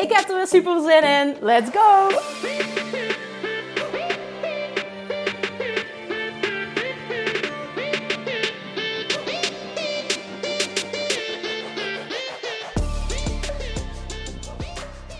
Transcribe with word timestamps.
Ik 0.00 0.12
heb 0.12 0.28
er 0.28 0.36
weer 0.36 0.46
super 0.46 0.80
zin 0.80 1.02
in. 1.02 1.36
Let's 1.40 1.70
go! 1.70 2.08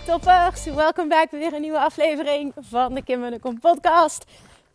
Toppers, 0.07 0.65
welkom 0.65 1.09
bij 1.09 1.27
weer 1.31 1.53
een 1.53 1.61
nieuwe 1.61 1.79
aflevering 1.79 2.53
van 2.61 2.95
de 2.95 3.03
Kim 3.03 3.25
en 3.25 3.31
de 3.31 3.39
Kom 3.39 3.59
podcast. 3.59 4.25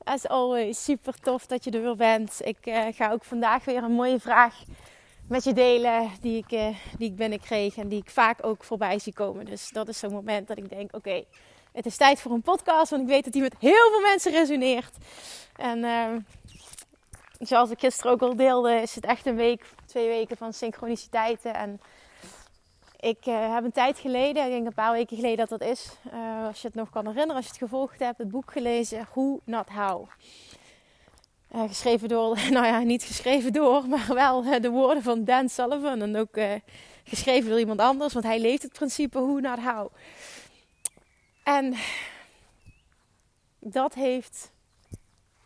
As 0.03 0.27
always, 0.27 0.83
super 0.83 1.13
tof 1.21 1.45
dat 1.45 1.63
je 1.63 1.71
er 1.71 1.81
weer 1.81 1.95
bent. 1.95 2.41
Ik 2.43 2.57
uh, 2.63 2.79
ga 2.91 3.11
ook 3.11 3.23
vandaag 3.23 3.65
weer 3.65 3.83
een 3.83 3.91
mooie 3.91 4.19
vraag 4.19 4.55
met 5.27 5.43
je 5.43 5.53
delen 5.53 6.11
die 6.21 6.37
ik, 6.37 6.51
uh, 6.51 6.67
die 6.97 7.09
ik 7.09 7.15
binnenkreeg 7.15 7.77
en 7.77 7.87
die 7.87 8.01
ik 8.01 8.09
vaak 8.09 8.45
ook 8.45 8.63
voorbij 8.63 8.99
zie 8.99 9.13
komen. 9.13 9.45
Dus 9.45 9.69
dat 9.69 9.87
is 9.87 9.99
zo'n 9.99 10.11
moment 10.11 10.47
dat 10.47 10.57
ik 10.57 10.69
denk, 10.69 10.95
oké, 10.95 11.23
het 11.71 11.85
is 11.85 11.97
tijd 11.97 12.21
voor 12.21 12.31
een 12.31 12.41
podcast, 12.41 12.89
want 12.89 13.01
ik 13.01 13.07
weet 13.07 13.23
dat 13.23 13.33
die 13.33 13.41
met 13.41 13.55
heel 13.59 13.89
veel 13.91 14.01
mensen 14.01 14.31
resoneert. 14.31 14.97
En 15.55 15.77
uh, 15.77 16.15
zoals 17.39 17.69
ik 17.69 17.79
gisteren 17.79 18.11
ook 18.11 18.21
al 18.21 18.35
deelde, 18.35 18.73
is 18.73 18.95
het 18.95 19.05
echt 19.05 19.25
een 19.25 19.35
week, 19.35 19.65
twee 19.85 20.07
weken 20.07 20.37
van 20.37 20.53
synchroniciteiten 20.53 21.53
en 21.53 21.81
ik 22.99 23.25
uh, 23.25 23.53
heb 23.53 23.63
een 23.63 23.71
tijd 23.71 23.99
geleden, 23.99 24.45
ik 24.45 24.51
denk 24.51 24.65
een 24.65 24.73
paar 24.73 24.91
weken 24.91 25.15
geleden 25.15 25.37
dat 25.37 25.59
dat 25.59 25.69
is, 25.69 25.97
uh, 26.13 26.45
als 26.47 26.61
je 26.61 26.67
het 26.67 26.75
nog 26.75 26.89
kan 26.89 27.05
herinneren, 27.05 27.35
als 27.35 27.45
je 27.45 27.51
het 27.51 27.59
gevolgd 27.59 27.99
hebt, 27.99 28.17
het 28.17 28.29
boek 28.29 28.51
gelezen 28.51 29.07
Who 29.11 29.39
Not 29.43 29.69
How. 29.69 30.09
Geschreven 31.55 32.07
door, 32.07 32.39
nou 32.51 32.65
ja, 32.65 32.79
niet 32.79 33.03
geschreven 33.03 33.53
door, 33.53 33.87
maar 33.87 34.13
wel 34.13 34.61
de 34.61 34.69
woorden 34.69 35.03
van 35.03 35.23
Dan 35.23 35.49
Sullivan. 35.49 36.01
En 36.01 36.15
ook 36.17 36.37
geschreven 37.03 37.49
door 37.49 37.59
iemand 37.59 37.79
anders, 37.79 38.13
want 38.13 38.25
hij 38.25 38.39
leeft 38.39 38.61
het 38.61 38.73
principe 38.73 39.19
Who 39.19 39.39
Not 39.39 39.59
How. 39.59 39.91
En 41.43 41.75
dat 43.59 43.93
heeft 43.93 44.51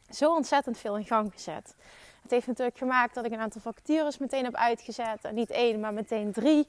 zo 0.10 0.36
ontzettend 0.36 0.78
veel 0.78 0.98
in 0.98 1.06
gang 1.06 1.32
gezet. 1.34 1.76
Het 2.22 2.32
heeft 2.32 2.48
natuurlijk 2.48 2.78
gemaakt 2.78 3.16
dat 3.16 3.26
ik 3.26 3.32
een 3.32 3.40
aantal 3.40 3.62
vacatures 3.62 4.18
meteen 4.18 4.44
heb 4.44 4.56
uitgezet. 4.56 5.32
Niet 5.32 5.50
één, 5.50 5.80
maar 5.80 5.94
meteen 5.94 6.32
drie. 6.32 6.68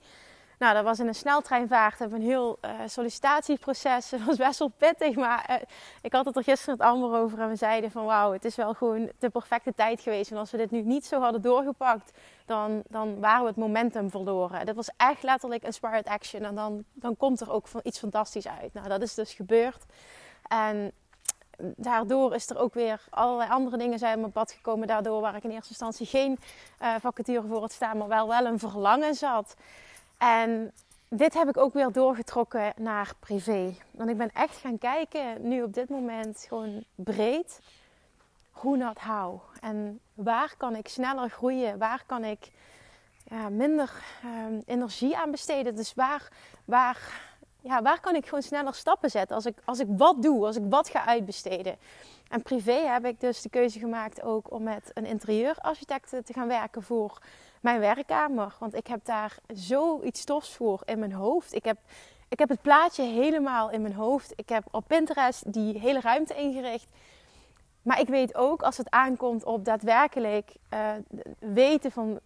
Nou, 0.61 0.75
dat 0.75 0.85
was 0.85 0.99
in 0.99 1.07
een 1.07 1.15
sneltreinvaart. 1.15 1.99
Hebben 1.99 2.21
een 2.21 2.27
heel 2.27 2.59
uh, 2.65 2.71
sollicitatieproces. 2.87 4.11
Het 4.11 4.25
was 4.25 4.37
best 4.37 4.59
wel 4.59 4.73
pittig, 4.77 5.17
maar 5.17 5.47
uh, 5.51 5.57
ik 6.03 6.13
had 6.13 6.25
het 6.25 6.37
er 6.37 6.43
gisteren 6.43 6.75
het 6.75 6.83
Amber 6.83 7.19
over. 7.19 7.41
En 7.41 7.49
we 7.49 7.57
zeiden 7.57 7.91
van 7.91 8.05
wauw, 8.05 8.33
het 8.33 8.45
is 8.45 8.57
wel 8.57 8.75
gewoon 8.75 9.11
de 9.19 9.31
perfecte 9.31 9.75
tijd 9.75 10.01
geweest. 10.01 10.31
En 10.31 10.37
als 10.37 10.51
we 10.51 10.57
dit 10.57 10.71
nu 10.71 10.83
niet 10.83 11.07
zo 11.07 11.21
hadden 11.21 11.43
doorgepakt, 11.43 12.13
dan, 12.47 12.83
dan 12.89 13.21
waren 13.21 13.43
we 13.43 13.49
het 13.49 13.57
momentum 13.57 14.11
verloren. 14.11 14.67
Dat 14.67 14.75
was 14.75 14.91
echt 14.97 15.23
letterlijk 15.23 15.63
inspired 15.63 16.07
action. 16.07 16.45
En 16.45 16.55
dan, 16.55 16.85
dan 16.93 17.17
komt 17.17 17.41
er 17.41 17.53
ook 17.53 17.67
iets 17.83 17.99
fantastisch 17.99 18.49
uit. 18.49 18.75
Nou, 18.75 18.89
dat 18.89 19.03
is 19.03 19.15
dus 19.15 19.33
gebeurd. 19.35 19.85
En 20.49 20.93
daardoor 21.77 22.35
is 22.35 22.51
er 22.51 22.59
ook 22.59 22.75
weer 22.75 23.01
allerlei 23.11 23.51
andere 23.51 23.77
dingen 23.77 23.99
zijn 23.99 24.15
op 24.15 24.21
mijn 24.21 24.33
pad 24.33 24.53
gekomen. 24.53 24.87
Daardoor 24.87 25.21
waar 25.21 25.37
ik 25.37 25.45
in 25.45 25.51
eerste 25.51 25.69
instantie 25.69 26.07
geen 26.07 26.39
uh, 26.83 26.95
vacature 27.01 27.47
voor 27.47 27.63
het 27.63 27.73
staan, 27.73 27.97
maar 27.97 28.09
wel 28.09 28.29
wel 28.29 28.47
een 28.47 28.59
verlangen 28.59 29.15
zat. 29.15 29.57
En 30.21 30.73
dit 31.09 31.35
heb 31.35 31.49
ik 31.49 31.57
ook 31.57 31.73
weer 31.73 31.93
doorgetrokken 31.93 32.73
naar 32.77 33.13
privé. 33.21 33.75
Want 33.91 34.11
ik 34.11 34.17
ben 34.17 34.31
echt 34.35 34.57
gaan 34.57 34.79
kijken, 34.79 35.49
nu 35.49 35.63
op 35.63 35.75
dit 35.75 35.89
moment, 35.89 36.45
gewoon 36.49 36.85
breed. 36.95 37.61
Hoe 38.51 38.77
not 38.77 38.99
how? 38.99 39.41
En 39.61 40.01
waar 40.15 40.55
kan 40.57 40.77
ik 40.77 40.89
sneller 40.89 41.31
groeien? 41.31 41.79
Waar 41.79 42.03
kan 42.07 42.25
ik 42.25 42.51
ja, 43.25 43.49
minder 43.49 44.03
um, 44.25 44.63
energie 44.67 45.17
aan 45.17 45.31
besteden? 45.31 45.77
Dus 45.77 45.95
waar, 45.95 46.29
waar, 46.65 47.23
ja, 47.61 47.83
waar 47.83 48.01
kan 48.01 48.15
ik 48.15 48.25
gewoon 48.25 48.43
sneller 48.43 48.75
stappen 48.75 49.11
zetten 49.11 49.37
als 49.37 49.47
ik, 49.47 49.59
als 49.65 49.79
ik 49.79 49.89
wat 49.89 50.23
doe, 50.23 50.47
als 50.47 50.57
ik 50.57 50.65
wat 50.69 50.89
ga 50.89 51.07
uitbesteden? 51.07 51.77
En 52.31 52.43
privé 52.43 52.73
heb 52.73 53.05
ik 53.05 53.21
dus 53.21 53.43
de 53.43 53.49
keuze 53.49 53.79
gemaakt 53.79 54.23
ook 54.23 54.53
om 54.53 54.63
met 54.63 54.91
een 54.95 55.07
interieurarchitect 55.07 56.11
te 56.11 56.33
gaan 56.33 56.49
werken 56.49 56.83
voor 56.83 57.19
mijn 57.61 57.81
werkkamer. 57.81 58.57
Want 58.59 58.75
ik 58.75 58.87
heb 58.87 59.05
daar 59.05 59.37
zoiets 59.55 60.25
tofs 60.25 60.55
voor 60.55 60.83
in 60.85 60.99
mijn 60.99 61.13
hoofd. 61.13 61.55
Ik 61.55 61.65
heb, 61.65 61.79
ik 62.29 62.39
heb 62.39 62.49
het 62.49 62.63
plaatje 62.63 63.03
helemaal 63.03 63.71
in 63.71 63.83
mijn 63.83 63.95
hoofd. 63.95 64.33
Ik 64.37 64.49
heb 64.49 64.65
op 64.71 64.85
Pinterest 64.87 65.53
die 65.53 65.79
hele 65.79 66.01
ruimte 66.01 66.35
ingericht. 66.35 66.89
Maar 67.83 68.01
ik 68.01 68.09
weet 68.09 68.35
ook 68.35 68.63
als 68.63 68.77
het 68.77 68.91
aankomt 68.91 69.45
op 69.45 69.65
daadwerkelijk 69.65 70.51
uh, 70.75 70.91
weten 71.39 71.93
van 71.93 72.21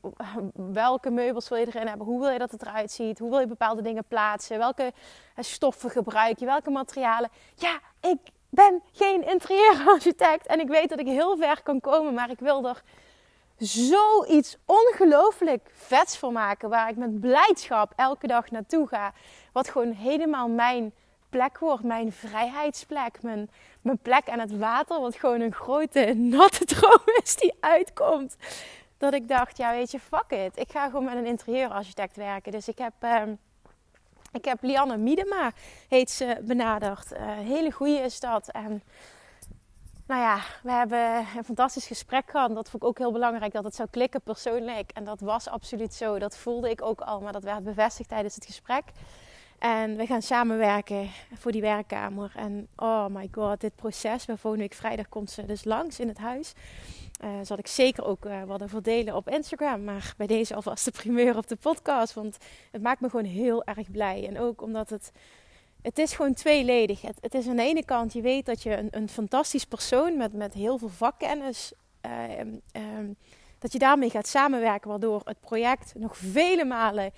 welke 0.54 1.10
meubels 1.10 1.48
wil 1.48 1.58
je 1.58 1.66
erin 1.66 1.86
hebben, 1.86 2.06
hoe 2.06 2.20
wil 2.20 2.30
je 2.30 2.38
dat 2.38 2.50
het 2.50 2.62
eruit 2.62 2.90
ziet, 2.90 3.18
hoe 3.18 3.30
wil 3.30 3.40
je 3.40 3.46
bepaalde 3.46 3.82
dingen 3.82 4.04
plaatsen, 4.08 4.58
welke 4.58 4.92
stoffen 5.36 5.90
gebruik 5.90 6.38
je, 6.38 6.46
welke 6.46 6.70
materialen. 6.70 7.30
Ja, 7.54 7.78
ik 8.00 8.18
ben 8.54 8.82
geen 8.92 9.28
interieurarchitect 9.28 10.46
en 10.46 10.60
ik 10.60 10.68
weet 10.68 10.88
dat 10.88 11.00
ik 11.00 11.06
heel 11.06 11.36
ver 11.36 11.62
kan 11.62 11.80
komen, 11.80 12.14
maar 12.14 12.30
ik 12.30 12.40
wil 12.40 12.68
er 12.68 12.82
zoiets 13.58 14.56
ongelooflijk 14.64 15.70
vets 15.74 16.18
voor 16.18 16.32
maken. 16.32 16.68
Waar 16.68 16.88
ik 16.88 16.96
met 16.96 17.20
blijdschap 17.20 17.92
elke 17.96 18.26
dag 18.26 18.50
naartoe 18.50 18.88
ga. 18.88 19.12
Wat 19.52 19.68
gewoon 19.68 19.92
helemaal 19.92 20.48
mijn 20.48 20.92
plek 21.28 21.58
wordt. 21.58 21.82
Mijn 21.82 22.12
vrijheidsplek. 22.12 23.22
Mijn, 23.22 23.50
mijn 23.82 23.98
plek 23.98 24.28
aan 24.28 24.38
het 24.38 24.58
water. 24.58 25.00
Wat 25.00 25.16
gewoon 25.16 25.40
een 25.40 25.54
grote 25.54 26.14
natte 26.14 26.64
droom 26.74 27.02
is 27.22 27.36
die 27.36 27.54
uitkomt. 27.60 28.36
Dat 28.98 29.14
ik 29.14 29.28
dacht, 29.28 29.56
ja 29.56 29.72
weet 29.72 29.90
je, 29.90 30.00
fuck 30.00 30.30
it. 30.30 30.56
Ik 30.56 30.70
ga 30.70 30.84
gewoon 30.86 31.04
met 31.04 31.16
een 31.16 31.26
interieurarchitect 31.26 32.16
werken. 32.16 32.52
Dus 32.52 32.68
ik 32.68 32.78
heb... 32.78 32.92
Uh, 33.00 33.22
ik 34.34 34.44
heb 34.44 34.62
Lianne 34.62 34.96
Miedema, 34.96 35.52
heet 35.88 36.10
ze, 36.10 36.38
benaderd. 36.42 37.12
Uh, 37.12 37.18
hele 37.38 37.70
goede 37.70 37.98
is 37.98 38.20
dat. 38.20 38.48
En 38.48 38.82
nou 40.06 40.20
ja, 40.20 40.40
we 40.62 40.72
hebben 40.72 41.26
een 41.36 41.44
fantastisch 41.44 41.86
gesprek 41.86 42.30
gehad. 42.30 42.54
Dat 42.54 42.70
vond 42.70 42.82
ik 42.82 42.88
ook 42.88 42.98
heel 42.98 43.12
belangrijk, 43.12 43.52
dat 43.52 43.64
het 43.64 43.74
zou 43.74 43.88
klikken 43.90 44.20
persoonlijk. 44.20 44.90
En 44.90 45.04
dat 45.04 45.20
was 45.20 45.48
absoluut 45.48 45.94
zo. 45.94 46.18
Dat 46.18 46.36
voelde 46.36 46.70
ik 46.70 46.82
ook 46.82 47.00
al, 47.00 47.20
maar 47.20 47.32
dat 47.32 47.42
werd 47.42 47.64
bevestigd 47.64 48.08
tijdens 48.08 48.34
het 48.34 48.44
gesprek. 48.44 48.84
En 49.58 49.96
we 49.96 50.06
gaan 50.06 50.22
samenwerken 50.22 51.10
voor 51.34 51.52
die 51.52 51.60
werkkamer. 51.60 52.32
En 52.36 52.68
oh 52.76 53.06
my 53.06 53.28
god, 53.32 53.60
dit 53.60 53.76
proces. 53.76 54.24
We 54.24 54.36
week 54.42 54.74
vrijdag 54.74 55.08
komt 55.08 55.30
ze 55.30 55.46
dus 55.46 55.64
langs 55.64 56.00
in 56.00 56.08
het 56.08 56.18
huis. 56.18 56.52
Uh, 57.24 57.30
zal 57.42 57.58
ik 57.58 57.66
zeker 57.66 58.04
ook 58.04 58.24
uh, 58.24 58.42
wat 58.42 58.62
over 58.62 58.82
delen 58.82 59.16
op 59.16 59.28
Instagram. 59.28 59.84
Maar 59.84 60.14
bij 60.16 60.26
deze 60.26 60.54
alvast 60.54 60.84
de 60.84 60.90
primeur 60.90 61.36
op 61.36 61.48
de 61.48 61.56
podcast. 61.56 62.14
Want 62.14 62.36
het 62.70 62.82
maakt 62.82 63.00
me 63.00 63.08
gewoon 63.08 63.24
heel 63.24 63.64
erg 63.64 63.90
blij. 63.90 64.28
En 64.28 64.38
ook 64.38 64.62
omdat 64.62 64.90
het 64.90 65.12
het 65.84 65.98
is 65.98 66.12
gewoon 66.12 66.34
tweeledig. 66.34 67.00
Het, 67.00 67.18
het, 67.20 67.34
is 67.34 67.48
aan 67.48 67.56
de 67.56 67.62
ene 67.62 67.84
kant, 67.84 68.12
je 68.12 68.20
weet 68.20 68.46
dat 68.46 68.62
je 68.62 68.76
een, 68.76 68.88
een 68.90 69.08
fantastisch 69.08 69.64
persoon 69.64 70.16
met, 70.16 70.32
met 70.32 70.54
heel 70.54 70.78
veel 70.78 70.88
vakkennis, 70.88 71.72
uh, 72.06 72.82
dat 73.58 73.72
je 73.72 73.78
daarmee 73.78 74.10
gaat 74.10 74.26
samenwerken, 74.26 74.90
waardoor 74.90 75.20
het 75.24 75.40
project 75.40 75.94
nog 75.94 76.16
vele 76.16 76.64
malen 76.64 77.12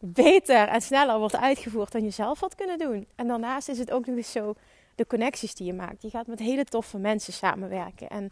beter 0.00 0.68
en 0.68 0.80
sneller 0.80 1.18
wordt 1.18 1.36
uitgevoerd 1.36 1.92
dan 1.92 2.04
je 2.04 2.10
zelf 2.10 2.40
had 2.40 2.54
kunnen 2.54 2.78
doen. 2.78 3.06
En 3.14 3.26
daarnaast 3.26 3.68
is 3.68 3.78
het 3.78 3.90
ook 3.90 4.06
nog 4.06 4.16
eens 4.16 4.32
zo 4.32 4.54
de 4.94 5.06
connecties 5.06 5.54
die 5.54 5.66
je 5.66 5.72
maakt. 5.72 6.02
Je 6.02 6.10
gaat 6.10 6.26
met 6.26 6.38
hele 6.38 6.64
toffe 6.64 6.98
mensen 6.98 7.32
samenwerken. 7.32 8.08
En 8.08 8.30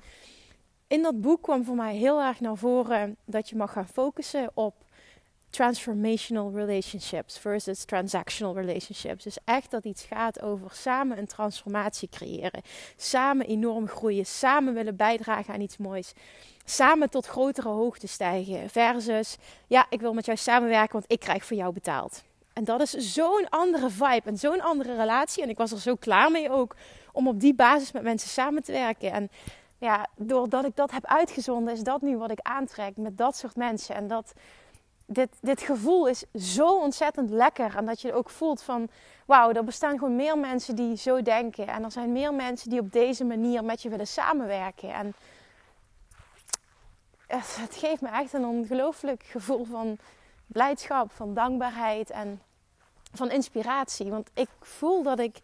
in 0.87 1.03
dat 1.03 1.21
boek 1.21 1.43
kwam 1.43 1.65
voor 1.65 1.77
mij 1.77 1.97
heel 1.97 2.21
erg 2.21 2.41
naar 2.41 2.57
voren 2.57 3.17
dat 3.25 3.49
je 3.49 3.57
mag 3.57 3.73
gaan 3.73 3.89
focussen 3.89 4.51
op 4.55 4.75
transformational 5.51 6.53
relationships 6.55 7.39
versus 7.39 7.85
transactional 7.85 8.55
relationships. 8.55 9.25
Dus 9.25 9.39
echt 9.45 9.71
dat 9.71 9.85
iets 9.85 10.05
gaat 10.05 10.43
over 10.43 10.71
samen 10.73 11.19
een 11.19 11.27
transformatie 11.27 12.09
creëren. 12.09 12.63
Samen 12.97 13.47
enorm 13.47 13.89
groeien. 13.89 14.27
Samen 14.27 14.75
willen 14.75 14.97
bijdragen 14.97 15.55
aan 15.55 15.61
iets 15.61 15.77
moois. 15.77 16.13
Samen 16.65 17.11
tot 17.11 17.27
grotere 17.27 17.69
hoogte 17.69 18.07
stijgen. 18.07 18.71
Versus, 18.71 19.37
ja, 19.67 19.87
ik 19.91 20.01
wil 20.01 20.13
met 20.13 20.27
jou 20.27 20.39
samenwerken, 20.39 20.93
want 20.93 21.13
ik 21.13 21.21
krijg 21.21 21.45
voor 21.45 21.57
jou 21.57 21.73
betaald. 21.73 22.23
En 22.53 22.65
dat 22.65 22.81
is 22.81 22.91
zo'n 22.91 23.49
andere 23.49 23.91
vibe 23.91 24.23
en 24.25 24.39
zo'n 24.39 24.61
andere 24.61 24.97
relatie. 24.97 25.43
En 25.43 25.49
ik 25.49 25.57
was 25.57 25.73
er 25.73 25.81
zo 25.81 25.95
klaar 25.95 26.31
mee 26.31 26.51
ook 26.51 26.77
om 27.13 27.29
op 27.29 27.41
die 27.41 27.55
basis 27.55 27.93
met 27.93 28.03
mensen 28.03 28.29
samen 28.29 28.63
te 28.63 28.73
werken. 28.73 29.13
En 29.13 29.31
ja, 29.79 30.07
doordat 30.17 30.65
ik 30.65 30.77
dat 30.77 30.91
heb 30.91 31.07
uitgezonden, 31.07 31.75
is 31.75 31.83
dat 31.83 32.03
nu 32.03 32.17
wat 32.17 32.31
ik 32.31 32.41
aantrek 32.41 32.97
met 32.97 33.19
dat 33.19 33.37
soort 33.37 33.57
mensen. 33.57 33.95
En 33.95 34.09
dat 34.09 34.33
dit, 35.11 35.29
dit 35.41 35.61
gevoel 35.61 36.07
is 36.07 36.25
zo 36.35 36.79
ontzettend 36.79 37.31
lekker. 37.31 37.77
En 37.77 37.87
dat 37.87 38.01
je 38.01 38.13
ook 38.13 38.31
voelt 38.31 38.63
van, 38.63 38.89
wauw, 39.27 39.53
er 39.53 39.65
bestaan 39.65 39.99
gewoon 39.99 40.17
meer 40.17 40.39
mensen 40.39 40.77
die 40.77 40.97
zo 40.97 41.23
denken. 41.23 41.67
En 41.67 41.85
er 41.85 41.91
zijn 41.91 42.13
meer 42.13 42.35
mensen 42.35 42.71
die 42.71 42.81
op 42.81 42.93
deze 42.93 43.25
manier 43.25 43.65
met 43.65 43.83
je 43.83 43.89
willen 43.89 44.07
samenwerken. 44.07 44.93
En 44.93 45.15
het, 47.27 47.77
geeft 47.77 48.01
me 48.01 48.09
echt 48.09 48.33
een 48.33 48.45
ongelooflijk 48.45 49.23
gevoel 49.23 49.65
van 49.65 49.99
blijdschap, 50.47 51.13
van 51.13 51.35
dankbaarheid 51.35 52.11
en 52.11 52.43
van 53.13 53.31
inspiratie. 53.31 54.11
Want 54.11 54.31
ik 54.35 54.49
voel 54.61 55.03
dat 55.03 55.19
ik 55.19 55.41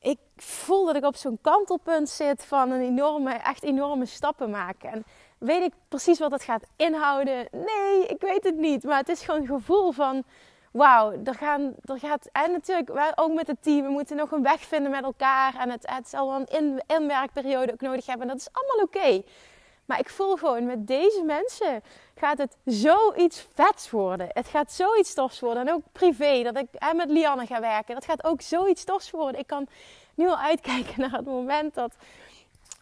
ik 0.00 0.18
voel 0.36 0.86
dat 0.86 0.96
ik 0.96 1.04
op 1.04 1.16
zo'n 1.16 1.38
kantelpunt 1.40 2.08
zit 2.08 2.44
van 2.44 2.70
een 2.70 2.80
enorme, 2.80 3.32
echt 3.32 3.62
enorme 3.62 4.06
stappen 4.06 4.50
maken. 4.50 4.92
En 4.92 5.04
weet 5.38 5.62
ik 5.62 5.72
precies 5.88 6.18
wat 6.18 6.30
dat 6.30 6.42
gaat 6.42 6.66
inhouden? 6.76 7.48
Nee, 7.52 8.06
ik 8.06 8.20
weet 8.20 8.44
het 8.44 8.56
niet. 8.56 8.84
Maar 8.84 8.98
het 8.98 9.08
is 9.08 9.22
gewoon 9.22 9.40
een 9.40 9.46
gevoel 9.46 9.92
van, 9.92 10.24
wauw, 10.70 11.12
er, 11.24 11.34
gaan, 11.34 11.74
er 11.84 11.98
gaat... 11.98 12.28
En 12.32 12.52
natuurlijk, 12.52 13.12
ook 13.14 13.32
met 13.32 13.46
het 13.46 13.62
team, 13.62 13.84
we 13.84 13.90
moeten 13.90 14.16
nog 14.16 14.30
een 14.30 14.42
weg 14.42 14.60
vinden 14.60 14.90
met 14.90 15.02
elkaar. 15.02 15.54
En 15.54 15.70
het, 15.70 15.90
het 15.90 16.08
zal 16.08 16.28
wel 16.28 16.46
een 16.48 16.82
inwerkperiode 16.86 17.72
ook 17.72 17.80
nodig 17.80 18.06
hebben. 18.06 18.28
En 18.28 18.32
dat 18.36 18.40
is 18.40 18.52
allemaal 18.52 18.84
oké. 18.84 19.22
Maar 19.88 19.98
ik 19.98 20.10
voel 20.10 20.36
gewoon, 20.36 20.66
met 20.66 20.86
deze 20.86 21.22
mensen 21.26 21.82
gaat 22.14 22.38
het 22.38 22.56
zoiets 22.64 23.46
vets 23.54 23.90
worden. 23.90 24.28
Het 24.32 24.48
gaat 24.48 24.72
zoiets 24.72 25.14
tofs 25.14 25.40
worden. 25.40 25.66
En 25.66 25.74
ook 25.74 25.82
privé, 25.92 26.42
dat 26.42 26.58
ik 26.58 26.66
en 26.72 26.96
met 26.96 27.10
Lianne 27.10 27.46
ga 27.46 27.60
werken. 27.60 27.94
Dat 27.94 28.04
gaat 28.04 28.24
ook 28.24 28.40
zoiets 28.40 28.84
tofs 28.84 29.10
worden. 29.10 29.40
Ik 29.40 29.46
kan 29.46 29.66
nu 30.14 30.28
al 30.28 30.38
uitkijken 30.50 31.00
naar 31.00 31.12
het 31.12 31.24
moment 31.24 31.74
dat, 31.74 31.94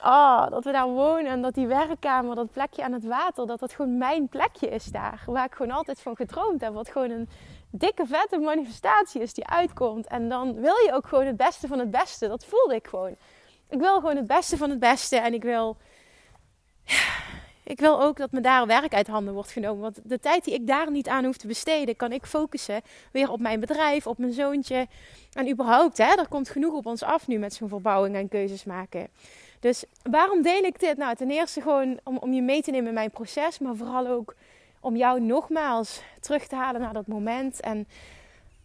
oh, 0.05 0.51
dat 0.51 0.65
we 0.65 0.73
daar 0.73 0.89
wonen. 0.89 1.27
En 1.27 1.43
dat 1.43 1.55
die 1.55 1.67
werkkamer, 1.67 2.35
dat 2.35 2.53
plekje 2.53 2.85
aan 2.85 2.93
het 2.93 3.05
water, 3.05 3.47
dat 3.47 3.59
dat 3.59 3.73
gewoon 3.73 3.99
mijn 3.99 4.29
plekje 4.29 4.69
is 4.69 4.85
daar. 4.85 5.23
Waar 5.27 5.45
ik 5.45 5.55
gewoon 5.55 5.77
altijd 5.77 6.01
van 6.01 6.17
gedroomd 6.17 6.61
heb. 6.61 6.73
Wat 6.73 6.91
gewoon 6.91 7.11
een 7.11 7.29
dikke 7.71 8.07
vette 8.07 8.39
manifestatie 8.39 9.23
is 9.23 9.35
die 9.35 9.47
uitkomt. 9.47 10.07
En 10.07 10.29
dan 10.29 10.55
wil 10.55 10.77
je 10.85 10.93
ook 10.93 11.07
gewoon 11.07 11.27
het 11.27 11.37
beste 11.37 11.67
van 11.67 11.79
het 11.79 11.91
beste. 11.91 12.29
Dat 12.29 12.45
voelde 12.45 12.75
ik 12.75 12.87
gewoon. 12.87 13.17
Ik 13.69 13.79
wil 13.79 13.95
gewoon 13.95 14.17
het 14.17 14.27
beste 14.27 14.57
van 14.57 14.71
het 14.71 14.79
beste. 14.79 15.17
En 15.17 15.35
ik 15.35 15.43
wil 15.43 15.77
ik 17.67 17.81
wil 17.81 18.03
ook 18.03 18.17
dat 18.17 18.33
me 18.33 18.41
daar 18.41 18.67
werk 18.67 18.95
uit 18.95 19.07
handen 19.07 19.35
wordt 19.35 19.51
genomen. 19.51 19.83
Want 19.83 19.99
de 20.05 20.19
tijd 20.19 20.45
die 20.45 20.55
ik 20.55 20.67
daar 20.67 20.91
niet 20.91 21.09
aan 21.09 21.25
hoef 21.25 21.37
te 21.37 21.47
besteden, 21.47 21.97
kan 21.97 22.13
ik 22.13 22.27
focussen 22.27 22.81
weer 23.13 23.31
op 23.31 23.41
mijn 23.41 23.61
bedrijf, 23.61 24.07
op 24.07 24.19
mijn 24.19 24.33
zoontje. 24.33 24.87
En 25.33 25.51
überhaupt, 25.51 25.99
hè, 25.99 26.05
er 26.05 26.29
komt 26.29 26.49
genoeg 26.49 26.75
op 26.75 26.87
ons 26.87 27.03
af 27.03 27.27
nu 27.27 27.39
met 27.39 27.55
zo'n 27.55 27.69
verbouwing 27.69 28.15
en 28.15 28.29
keuzes 28.29 28.65
maken. 28.65 29.09
Dus 29.61 29.85
waarom 30.03 30.43
deel 30.43 30.63
ik 30.63 30.81
dit? 30.81 30.97
Nou, 30.97 31.15
ten 31.15 31.31
eerste 31.31 31.61
gewoon 31.61 32.01
om, 32.05 32.17
om 32.17 32.33
je 32.33 32.43
mee 32.43 32.63
te 32.63 32.71
nemen 32.71 32.89
in 32.89 32.95
mijn 32.95 33.11
proces, 33.11 33.59
maar 33.59 33.77
vooral 33.77 34.07
ook 34.07 34.35
om 34.81 34.97
jou 34.97 35.21
nogmaals 35.21 36.01
terug 36.21 36.47
te 36.47 36.55
halen 36.55 36.81
naar 36.81 36.93
dat 36.93 37.07
moment 37.07 37.61
en 37.61 37.89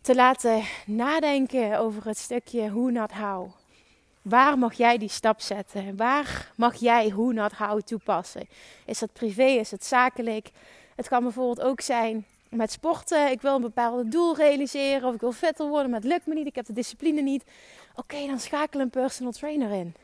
te 0.02 0.16
laten 0.16 0.64
nadenken 0.86 1.80
over 1.80 2.06
het 2.06 2.18
stukje 2.18 2.70
hoe 2.70 2.92
not 2.92 3.12
how. 3.12 3.52
Waar 4.22 4.58
mag 4.58 4.74
jij 4.74 4.98
die 4.98 5.10
stap 5.10 5.42
zetten? 5.42 5.98
Waar 5.98 6.52
mag 6.56 6.76
jij 6.76 7.10
hoe 7.10 7.34
not 7.34 7.52
how 7.52 7.82
toepassen? 7.82 8.48
Is 8.86 9.00
dat 9.00 9.14
privé? 9.14 9.44
Is 9.44 9.72
het 9.72 9.86
zakelijk? 9.86 10.50
Het 10.96 11.08
kan 11.08 11.24
bijvoorbeeld 11.24 11.62
ook 11.62 11.82
zijn 11.82 12.26
met 12.50 12.72
sporten. 12.72 13.32
Ik 13.32 13.42
wil 13.42 13.56
een 13.56 13.62
bepaald 13.62 14.12
doel 14.12 14.36
realiseren 14.36 15.08
of 15.08 15.14
ik 15.14 15.22
wil 15.22 15.32
fitter 15.32 15.68
worden, 15.68 15.90
maar 15.90 16.00
het 16.00 16.10
lukt 16.10 16.26
me 16.26 16.34
niet. 16.34 16.48
Ik 16.48 16.56
heb 16.56 16.66
de 16.66 16.74
discipline 16.74 17.22
niet. 17.22 17.44
Oké, 17.96 18.28
dan 18.28 18.40
schakel 18.40 18.80
een 18.80 18.90
personal 18.90 19.32
trainer 19.32 19.72
in. 19.72 19.96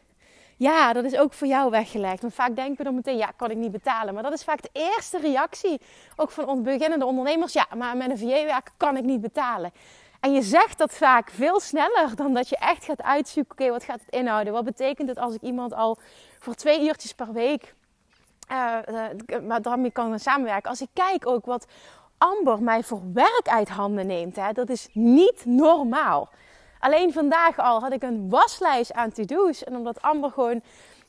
Ja, 0.57 0.93
dat 0.93 1.03
is 1.03 1.17
ook 1.17 1.33
voor 1.33 1.47
jou 1.47 1.69
weggelegd. 1.69 2.21
Want 2.21 2.33
vaak 2.33 2.55
denken 2.55 2.77
we 2.77 2.83
dan 2.83 2.95
meteen, 2.95 3.17
ja, 3.17 3.31
kan 3.35 3.51
ik 3.51 3.57
niet 3.57 3.71
betalen. 3.71 4.13
Maar 4.13 4.23
dat 4.23 4.33
is 4.33 4.43
vaak 4.43 4.61
de 4.61 4.69
eerste 4.71 5.17
reactie, 5.17 5.81
ook 6.15 6.31
van 6.31 6.63
beginnende 6.63 7.05
ondernemers. 7.05 7.53
Ja, 7.53 7.67
maar 7.75 7.97
met 7.97 8.09
een 8.09 8.17
VA 8.17 8.45
werken 8.45 8.73
kan 8.77 8.97
ik 8.97 9.03
niet 9.03 9.21
betalen. 9.21 9.71
En 10.19 10.33
je 10.33 10.41
zegt 10.41 10.77
dat 10.77 10.93
vaak 10.93 11.29
veel 11.29 11.59
sneller 11.59 12.15
dan 12.15 12.33
dat 12.33 12.49
je 12.49 12.57
echt 12.57 12.85
gaat 12.85 13.01
uitzoeken: 13.01 13.51
oké, 13.51 13.71
wat 13.71 13.83
gaat 13.83 13.99
het 13.99 14.13
inhouden? 14.13 14.53
Wat 14.53 14.63
betekent 14.63 15.09
het 15.09 15.17
als 15.17 15.35
ik 15.35 15.41
iemand 15.41 15.73
al 15.73 15.97
voor 16.39 16.53
twee 16.53 16.87
uurtjes 16.87 17.13
per 17.13 17.33
week, 17.33 17.75
uh, 18.51 18.77
uh, 19.49 19.91
kan 19.93 20.19
samenwerken? 20.19 20.69
Als 20.69 20.81
ik 20.81 20.89
kijk 20.93 21.27
ook 21.27 21.45
wat 21.45 21.67
Amber 22.17 22.63
mij 22.63 22.83
voor 22.83 23.01
werk 23.13 23.47
uit 23.47 23.69
handen 23.69 24.07
neemt, 24.07 24.35
hè, 24.35 24.51
dat 24.51 24.69
is 24.69 24.87
niet 24.93 25.45
normaal. 25.45 26.29
Alleen 26.79 27.13
vandaag 27.13 27.59
al 27.59 27.79
had 27.79 27.91
ik 27.91 28.03
een 28.03 28.29
waslijst 28.29 28.93
aan 28.93 29.11
to-do's. 29.11 29.63
En 29.63 29.75
omdat 29.75 30.01
Amber 30.01 30.31
gewoon 30.31 30.61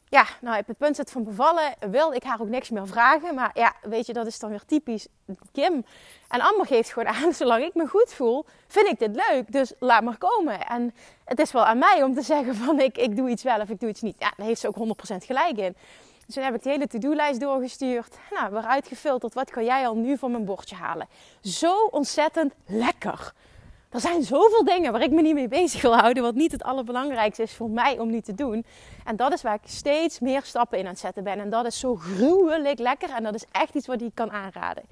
ja, 0.09 0.27
nou, 0.41 0.59
op 0.59 0.67
het 0.67 0.79
punt 0.79 0.97
zit 0.97 1.11
van 1.11 1.25
bevallen, 1.25 1.75
wil 1.91 2.13
ik 2.13 2.23
haar 2.23 2.41
ook 2.41 2.49
niks 2.49 2.71
meer 2.71 2.87
vragen. 2.87 3.35
Maar 3.35 3.51
ja, 3.55 3.75
weet 3.83 4.07
je, 4.07 4.13
dat 4.13 4.27
is 4.27 4.39
dan 4.39 4.51
weer 4.51 4.65
typisch 4.67 5.07
Kim. 5.53 5.85
En 6.29 6.41
Amber 6.41 6.67
geeft 6.67 6.93
gewoon 6.93 7.09
aan, 7.09 7.33
zolang 7.43 7.65
ik 7.65 7.75
me 7.75 7.87
goed 7.87 8.13
voel, 8.13 8.45
vind 8.67 8.87
ik 8.87 8.99
dit 8.99 9.25
leuk. 9.29 9.53
Dus 9.53 9.73
laat 9.79 10.03
maar 10.03 10.19
komen. 10.19 10.67
En 10.67 10.95
het 11.25 11.39
is 11.39 11.53
wel 11.53 11.65
aan 11.65 11.79
mij 11.79 12.03
om 12.03 12.15
te 12.15 12.23
zeggen 12.23 12.55
van, 12.55 12.81
ik, 12.81 12.99
ik 12.99 13.17
doe 13.17 13.29
iets 13.29 13.43
wel 13.43 13.61
of 13.61 13.69
ik 13.69 13.81
doe 13.81 13.89
iets 13.89 14.01
niet. 14.01 14.17
Ja, 14.19 14.33
daar 14.37 14.47
heeft 14.47 14.61
ze 14.61 14.69
ook 14.69 14.77
100% 15.13 15.17
gelijk 15.17 15.57
in. 15.57 15.77
Dus 16.27 16.35
toen 16.35 16.45
heb 16.45 16.55
ik 16.55 16.63
de 16.63 16.71
hele 16.71 16.87
to-do-lijst 16.87 17.41
doorgestuurd. 17.41 18.17
Nou, 18.31 18.53
weer 18.53 18.67
uitgefilterd. 18.67 19.35
Wat 19.35 19.51
kan 19.51 19.65
jij 19.65 19.87
al 19.87 19.95
nu 19.95 20.19
van 20.19 20.31
mijn 20.31 20.45
bordje 20.45 20.77
halen? 20.77 21.09
Zo 21.41 21.85
ontzettend 21.85 22.53
lekker. 22.67 23.33
Er 23.91 24.01
zijn 24.01 24.23
zoveel 24.23 24.65
dingen 24.65 24.93
waar 24.93 25.03
ik 25.03 25.11
me 25.11 25.23
niet 25.23 25.35
mee 25.35 25.49
bezig 25.49 25.83
wil 25.83 25.97
houden, 25.97 26.23
wat 26.23 26.35
niet 26.35 26.53
het 26.53 26.63
allerbelangrijkste 26.63 27.43
is 27.43 27.55
voor 27.55 27.71
mij 27.71 27.99
om 27.99 28.11
niet 28.11 28.25
te 28.25 28.35
doen. 28.35 28.65
En 29.05 29.17
dat 29.17 29.33
is 29.33 29.43
waar 29.43 29.55
ik 29.55 29.71
steeds 29.71 30.21
meer 30.21 30.43
stappen 30.43 30.79
in 30.79 30.85
aan 30.85 30.91
het 30.91 31.01
zetten 31.01 31.25
ben. 31.25 31.39
En 31.39 31.51
dat 31.51 31.67
is 31.67 31.79
zo 31.79 31.95
gruwelijk 31.95 32.79
lekker 32.79 33.11
en 33.11 33.23
dat 33.23 33.35
is 33.35 33.45
echt 33.51 33.75
iets 33.75 33.87
wat 33.87 34.01
ik 34.01 34.15
kan 34.15 34.31
aanraden. 34.31 34.83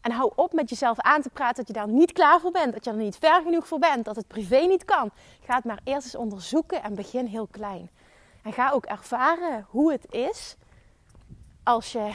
En 0.00 0.10
hou 0.12 0.32
op 0.34 0.52
met 0.52 0.68
jezelf 0.68 1.00
aan 1.00 1.22
te 1.22 1.30
praten 1.30 1.56
dat 1.56 1.66
je 1.66 1.72
daar 1.72 1.88
niet 1.88 2.12
klaar 2.12 2.40
voor 2.40 2.50
bent, 2.50 2.72
dat 2.72 2.84
je 2.84 2.90
er 2.90 2.96
niet 2.96 3.16
ver 3.16 3.42
genoeg 3.42 3.66
voor 3.66 3.78
bent, 3.78 4.04
dat 4.04 4.16
het 4.16 4.26
privé 4.26 4.58
niet 4.58 4.84
kan. 4.84 5.10
Ga 5.44 5.54
het 5.54 5.64
maar 5.64 5.80
eerst 5.84 6.04
eens 6.04 6.16
onderzoeken 6.16 6.82
en 6.82 6.94
begin 6.94 7.26
heel 7.26 7.48
klein. 7.50 7.90
En 8.42 8.52
ga 8.52 8.70
ook 8.70 8.86
ervaren 8.86 9.66
hoe 9.68 9.92
het 9.92 10.06
is 10.12 10.56
als 11.62 11.92
je. 11.92 12.10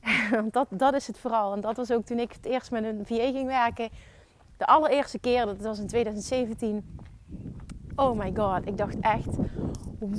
Want 0.30 0.52
dat, 0.52 0.66
dat 0.70 0.94
is 0.94 1.06
het 1.06 1.18
vooral. 1.18 1.52
En 1.52 1.60
dat 1.60 1.76
was 1.76 1.90
ook 1.90 2.04
toen 2.04 2.18
ik 2.18 2.32
het 2.32 2.44
eerst 2.44 2.70
met 2.70 2.84
een 2.84 3.06
VA 3.06 3.30
ging 3.30 3.46
werken 3.46 3.90
de 4.60 4.66
allereerste 4.66 5.18
keer, 5.18 5.46
dat 5.46 5.60
was 5.60 5.78
in 5.78 5.86
2017. 5.86 6.98
Oh 7.96 8.18
my 8.18 8.32
god, 8.34 8.66
ik 8.66 8.76
dacht 8.76 9.00
echt, 9.00 9.36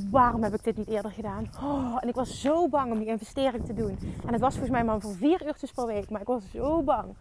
waarom 0.10 0.44
heb 0.44 0.54
ik 0.54 0.64
dit 0.64 0.78
niet 0.78 0.88
eerder 0.88 1.12
gedaan? 1.12 1.50
Oh, 1.64 1.98
en 2.00 2.08
ik 2.08 2.16
was 2.16 2.42
zo 2.42 2.70
bang 2.70 2.92
om 2.92 3.00
die 3.00 3.08
investering 3.08 3.66
te 3.66 3.74
doen. 3.74 3.98
En 4.26 4.34
het 4.34 4.42
was 4.42 4.52
volgens 4.52 4.72
mij 4.72 4.84
maar 4.84 5.00
voor 5.00 5.16
vier 5.16 5.46
uurtjes 5.46 5.72
per 5.72 5.86
week, 5.86 6.10
maar 6.10 6.22
ik 6.22 6.28
was 6.28 6.52
zo 6.52 6.84
bang 6.84 7.16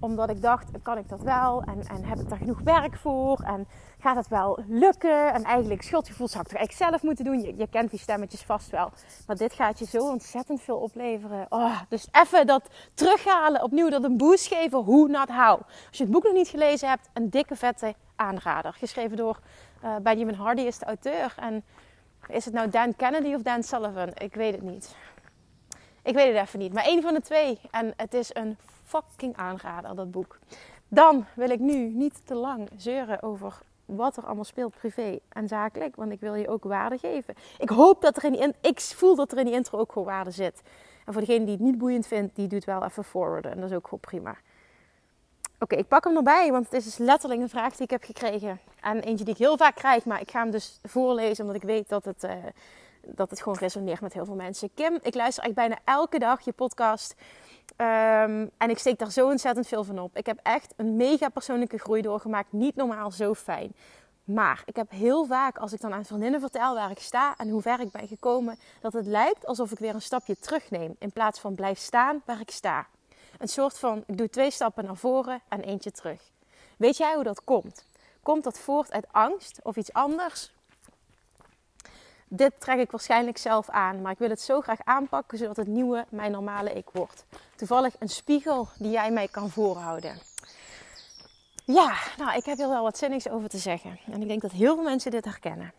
omdat 0.00 0.30
ik 0.30 0.42
dacht, 0.42 0.68
kan 0.82 0.98
ik 0.98 1.08
dat 1.08 1.22
wel? 1.22 1.62
En, 1.62 1.86
en 1.86 2.04
heb 2.04 2.18
ik 2.18 2.28
daar 2.28 2.38
genoeg 2.38 2.60
werk 2.64 2.96
voor? 2.96 3.40
En 3.40 3.66
gaat 3.98 4.16
het 4.16 4.28
wel 4.28 4.58
lukken? 4.68 5.32
En 5.32 5.44
eigenlijk 5.44 5.82
schuldgevoel 5.82 6.28
zou 6.28 6.42
ik 6.42 6.48
toch 6.48 6.58
eigenlijk 6.58 6.90
zelf 6.90 7.02
moeten 7.02 7.24
doen? 7.24 7.40
Je, 7.40 7.56
je, 7.56 7.68
kent 7.68 7.90
die 7.90 7.98
stemmetjes 7.98 8.42
vast 8.42 8.70
wel. 8.70 8.90
Maar 9.26 9.36
dit 9.36 9.52
gaat 9.52 9.78
je 9.78 9.86
zo 9.86 9.98
ontzettend 9.98 10.60
veel 10.60 10.76
opleveren. 10.76 11.46
Oh, 11.48 11.80
dus 11.88 12.08
even 12.12 12.46
dat 12.46 12.70
terughalen, 12.94 13.62
opnieuw 13.62 13.88
dat 13.88 14.04
een 14.04 14.16
boost 14.16 14.46
geven. 14.46 14.78
Hoe 14.78 15.08
not 15.08 15.28
how. 15.28 15.60
Als 15.88 15.98
je 15.98 16.02
het 16.02 16.12
boek 16.12 16.24
nog 16.24 16.32
niet 16.32 16.48
gelezen 16.48 16.88
hebt, 16.88 17.08
een 17.12 17.30
dikke 17.30 17.56
vette 17.56 17.94
aanrader. 18.16 18.72
Geschreven 18.72 19.16
door 19.16 19.40
uh, 19.84 19.96
Benjamin 19.96 20.34
Hardy 20.34 20.62
is 20.62 20.78
de 20.78 20.84
auteur. 20.84 21.34
En 21.36 21.64
is 22.28 22.44
het 22.44 22.54
nou 22.54 22.70
Dan 22.70 22.96
Kennedy 22.96 23.34
of 23.34 23.42
Dan 23.42 23.62
Sullivan? 23.62 24.10
Ik 24.14 24.34
weet 24.34 24.52
het 24.52 24.62
niet. 24.62 24.94
Ik 26.02 26.14
weet 26.14 26.34
het 26.34 26.46
even 26.46 26.58
niet. 26.58 26.72
Maar 26.72 26.84
één 26.84 27.02
van 27.02 27.14
de 27.14 27.20
twee. 27.20 27.60
En 27.70 27.92
het 27.96 28.14
is 28.14 28.34
een 28.34 28.56
fucking 28.90 29.36
aanrader, 29.36 29.94
dat 29.94 30.10
boek. 30.10 30.38
Dan 30.88 31.26
wil 31.34 31.50
ik 31.50 31.60
nu 31.60 31.76
niet 31.76 32.26
te 32.26 32.34
lang 32.34 32.68
zeuren 32.76 33.22
over 33.22 33.58
wat 33.84 34.16
er 34.16 34.24
allemaal 34.24 34.44
speelt 34.44 34.74
privé 34.74 35.18
en 35.28 35.48
zakelijk. 35.48 35.96
Want 35.96 36.12
ik 36.12 36.20
wil 36.20 36.34
je 36.34 36.48
ook 36.48 36.64
waarde 36.64 36.98
geven. 36.98 37.34
Ik 37.58 37.68
hoop 37.68 38.02
dat 38.02 38.16
er 38.16 38.24
in 38.24 38.32
die, 38.32 38.54
ik 38.60 38.80
voel 38.80 39.14
dat 39.14 39.32
er 39.32 39.38
in 39.38 39.44
die 39.44 39.54
intro 39.54 39.78
ook 39.78 39.92
gewoon 39.92 40.08
waarde 40.08 40.30
zit. 40.30 40.62
En 41.06 41.12
voor 41.12 41.22
degene 41.22 41.44
die 41.44 41.54
het 41.54 41.62
niet 41.62 41.78
boeiend 41.78 42.06
vindt, 42.06 42.36
die 42.36 42.48
doet 42.48 42.64
wel 42.64 42.84
even 42.84 43.04
forwarden. 43.04 43.50
En 43.50 43.60
dat 43.60 43.70
is 43.70 43.76
ook 43.76 43.84
gewoon 43.84 44.00
prima. 44.00 44.36
Oké, 45.58 45.76
ik 45.76 45.88
pak 45.88 46.04
hem 46.04 46.16
erbij, 46.16 46.50
want 46.50 46.64
het 46.64 46.74
is 46.74 46.84
dus 46.84 46.98
letterlijk 46.98 47.40
een 47.40 47.48
vraag 47.48 47.72
die 47.72 47.82
ik 47.82 47.90
heb 47.90 48.04
gekregen. 48.04 48.60
En 48.80 49.00
eentje 49.00 49.24
die 49.24 49.34
ik 49.34 49.40
heel 49.40 49.56
vaak 49.56 49.74
krijg, 49.74 50.04
maar 50.04 50.20
ik 50.20 50.30
ga 50.30 50.40
hem 50.40 50.50
dus 50.50 50.80
voorlezen, 50.82 51.44
omdat 51.44 51.62
ik 51.62 51.68
weet 51.68 51.88
dat 51.88 52.04
het, 52.04 52.24
uh, 52.24 52.32
dat 53.06 53.30
het 53.30 53.42
gewoon 53.42 53.58
resoneert 53.58 54.00
met 54.00 54.12
heel 54.12 54.24
veel 54.24 54.34
mensen. 54.34 54.74
Kim, 54.74 54.94
ik 54.94 55.14
luister 55.14 55.42
eigenlijk 55.42 55.54
bijna 55.54 55.78
elke 55.84 56.18
dag 56.18 56.40
je 56.40 56.52
podcast. 56.52 57.14
Ehm, 57.76 58.46
en 58.58 58.70
ik 58.70 58.78
steek 58.78 58.98
daar 58.98 59.12
zo 59.12 59.28
ontzettend 59.28 59.66
veel 59.66 59.84
van 59.84 59.98
op. 59.98 60.16
Ik 60.16 60.26
heb 60.26 60.38
echt 60.42 60.74
een 60.76 60.96
mega 60.96 61.28
persoonlijke 61.28 61.78
groei 61.78 62.02
doorgemaakt. 62.02 62.52
Niet 62.52 62.76
normaal 62.76 63.10
zo 63.10 63.34
fijn. 63.34 63.74
Maar 64.24 64.62
ik 64.64 64.76
heb 64.76 64.90
heel 64.90 65.24
vaak, 65.24 65.58
als 65.58 65.72
ik 65.72 65.80
dan 65.80 65.92
aan 65.92 66.04
vriendinnen 66.04 66.40
vertel 66.40 66.74
waar 66.74 66.90
ik 66.90 66.98
sta 66.98 67.34
en 67.36 67.48
hoe 67.48 67.62
ver 67.62 67.80
ik 67.80 67.90
ben 67.90 68.08
gekomen, 68.08 68.58
dat 68.80 68.92
het 68.92 69.06
lijkt 69.06 69.46
alsof 69.46 69.70
ik 69.70 69.78
weer 69.78 69.94
een 69.94 70.02
stapje 70.02 70.36
terugneem 70.38 70.96
in 70.98 71.12
plaats 71.12 71.40
van 71.40 71.54
blijf 71.54 71.78
staan 71.78 72.22
waar 72.24 72.40
ik 72.40 72.50
sta. 72.50 72.86
Een 73.38 73.48
soort 73.48 73.78
van, 73.78 74.02
ik 74.06 74.18
doe 74.18 74.28
twee 74.28 74.50
stappen 74.50 74.84
naar 74.84 74.96
voren 74.96 75.40
en 75.48 75.60
eentje 75.60 75.90
terug. 75.90 76.30
Weet 76.76 76.96
jij 76.96 77.14
hoe 77.14 77.24
dat 77.24 77.44
komt? 77.44 77.84
Komt 78.22 78.44
dat 78.44 78.58
voort 78.58 78.92
uit 78.92 79.12
angst 79.12 79.60
of 79.62 79.76
iets 79.76 79.92
anders? 79.92 80.52
Dit 82.32 82.52
trek 82.58 82.78
ik 82.78 82.90
waarschijnlijk 82.90 83.38
zelf 83.38 83.70
aan, 83.70 84.02
maar 84.02 84.12
ik 84.12 84.18
wil 84.18 84.28
het 84.28 84.40
zo 84.40 84.60
graag 84.60 84.78
aanpakken 84.84 85.38
zodat 85.38 85.56
het 85.56 85.66
nieuwe 85.66 86.04
mijn 86.08 86.30
normale 86.30 86.72
ik 86.72 86.86
wordt. 86.92 87.24
Toevallig 87.56 87.94
een 87.98 88.08
spiegel 88.08 88.68
die 88.78 88.90
jij 88.90 89.10
mij 89.10 89.28
kan 89.28 89.50
voorhouden. 89.50 90.18
Ja, 91.64 91.94
nou, 92.18 92.36
ik 92.36 92.44
heb 92.44 92.56
hier 92.56 92.68
wel 92.68 92.82
wat 92.82 92.98
zinnigs 92.98 93.28
over 93.28 93.48
te 93.48 93.58
zeggen. 93.58 93.98
En 94.12 94.22
ik 94.22 94.28
denk 94.28 94.42
dat 94.42 94.50
heel 94.50 94.74
veel 94.74 94.84
mensen 94.84 95.10
dit 95.10 95.24
herkennen. 95.24 95.72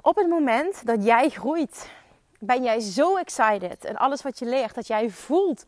Op 0.00 0.16
het 0.16 0.28
moment 0.28 0.86
dat 0.86 1.04
jij 1.04 1.28
groeit, 1.28 1.90
ben 2.38 2.62
jij 2.62 2.80
zo 2.80 3.16
excited. 3.16 3.84
En 3.84 3.96
alles 3.96 4.22
wat 4.22 4.38
je 4.38 4.44
leert, 4.44 4.74
dat 4.74 4.86
jij 4.86 5.10
voelt: 5.10 5.64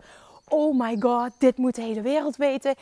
oh 0.48 0.78
my 0.78 0.96
god, 1.00 1.30
dit 1.38 1.56
moet 1.56 1.74
de 1.74 1.82
hele 1.82 2.00
wereld 2.00 2.36
weten 2.36 2.74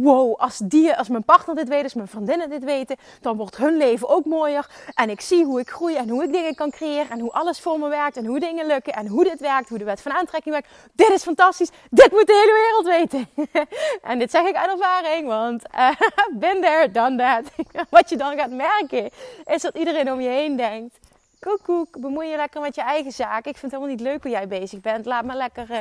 wow, 0.00 0.34
als, 0.36 0.58
die, 0.58 0.96
als 0.96 1.08
mijn 1.08 1.24
partner 1.24 1.54
dit 1.54 1.68
weet, 1.68 1.82
als 1.82 1.94
mijn 1.94 2.08
vriendinnen 2.08 2.50
dit 2.50 2.64
weten, 2.64 2.96
dan 3.20 3.36
wordt 3.36 3.56
hun 3.56 3.76
leven 3.76 4.08
ook 4.08 4.24
mooier. 4.24 4.70
En 4.94 5.10
ik 5.10 5.20
zie 5.20 5.44
hoe 5.44 5.60
ik 5.60 5.70
groei 5.70 5.96
en 5.96 6.08
hoe 6.08 6.24
ik 6.24 6.32
dingen 6.32 6.54
kan 6.54 6.70
creëren 6.70 7.10
en 7.10 7.20
hoe 7.20 7.32
alles 7.32 7.60
voor 7.60 7.78
me 7.78 7.88
werkt 7.88 8.16
en 8.16 8.26
hoe 8.26 8.40
dingen 8.40 8.66
lukken 8.66 8.92
en 8.92 9.06
hoe 9.06 9.24
dit 9.24 9.40
werkt, 9.40 9.68
hoe 9.68 9.78
de 9.78 9.84
wet 9.84 10.02
van 10.02 10.12
aantrekking 10.12 10.54
werkt. 10.54 10.68
Dit 10.92 11.10
is 11.10 11.22
fantastisch, 11.22 11.70
dit 11.90 12.10
moet 12.10 12.26
de 12.26 12.32
hele 12.32 12.52
wereld 12.62 12.86
weten. 12.86 13.28
en 14.10 14.18
dit 14.18 14.30
zeg 14.30 14.46
ik 14.46 14.54
uit 14.54 14.70
ervaring, 14.70 15.26
want 15.26 15.62
uh, 15.74 15.88
been 16.40 16.60
there, 16.60 16.90
done 16.90 17.16
that. 17.16 17.66
Wat 17.90 18.08
je 18.08 18.16
dan 18.16 18.36
gaat 18.36 18.50
merken, 18.50 19.10
is 19.44 19.62
dat 19.62 19.76
iedereen 19.76 20.12
om 20.12 20.20
je 20.20 20.28
heen 20.28 20.56
denkt, 20.56 20.98
koekoek, 21.42 22.00
bemoei 22.00 22.28
je 22.28 22.36
lekker 22.36 22.60
met 22.60 22.74
je 22.74 22.82
eigen 22.82 23.12
zaak. 23.12 23.46
Ik 23.46 23.56
vind 23.56 23.62
het 23.62 23.70
helemaal 23.70 23.90
niet 23.90 24.00
leuk 24.00 24.22
hoe 24.22 24.30
jij 24.30 24.48
bezig 24.48 24.80
bent. 24.80 25.06
Laat 25.06 25.24
me 25.24 25.34
lekker, 25.34 25.70
uh, 25.70 25.78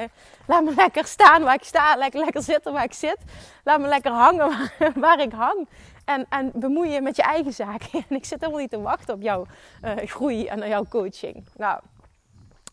laat 0.47 0.63
me 0.63 0.73
lekker 0.75 1.05
staan 1.05 1.43
waar 1.43 1.53
ik 1.53 1.63
sta. 1.63 1.95
Lekker, 1.95 2.19
lekker 2.19 2.41
zitten 2.41 2.73
waar 2.73 2.83
ik 2.83 2.93
zit. 2.93 3.17
Laat 3.63 3.79
me 3.79 3.87
lekker 3.87 4.11
hangen 4.11 4.49
waar, 4.49 4.91
waar 4.95 5.19
ik 5.19 5.31
hang. 5.31 5.67
En, 6.05 6.25
en 6.29 6.51
bemoei 6.53 6.89
je 6.89 7.01
met 7.01 7.15
je 7.15 7.21
eigen 7.21 7.53
zaak. 7.53 7.83
En 8.09 8.15
ik 8.15 8.25
zit 8.25 8.39
helemaal 8.39 8.61
niet 8.61 8.69
te 8.69 8.81
wachten 8.81 9.13
op 9.13 9.21
jouw 9.21 9.45
uh, 9.83 9.91
groei 9.95 10.47
en 10.47 10.67
jouw 10.67 10.85
coaching. 10.89 11.45
Nou, 11.55 11.79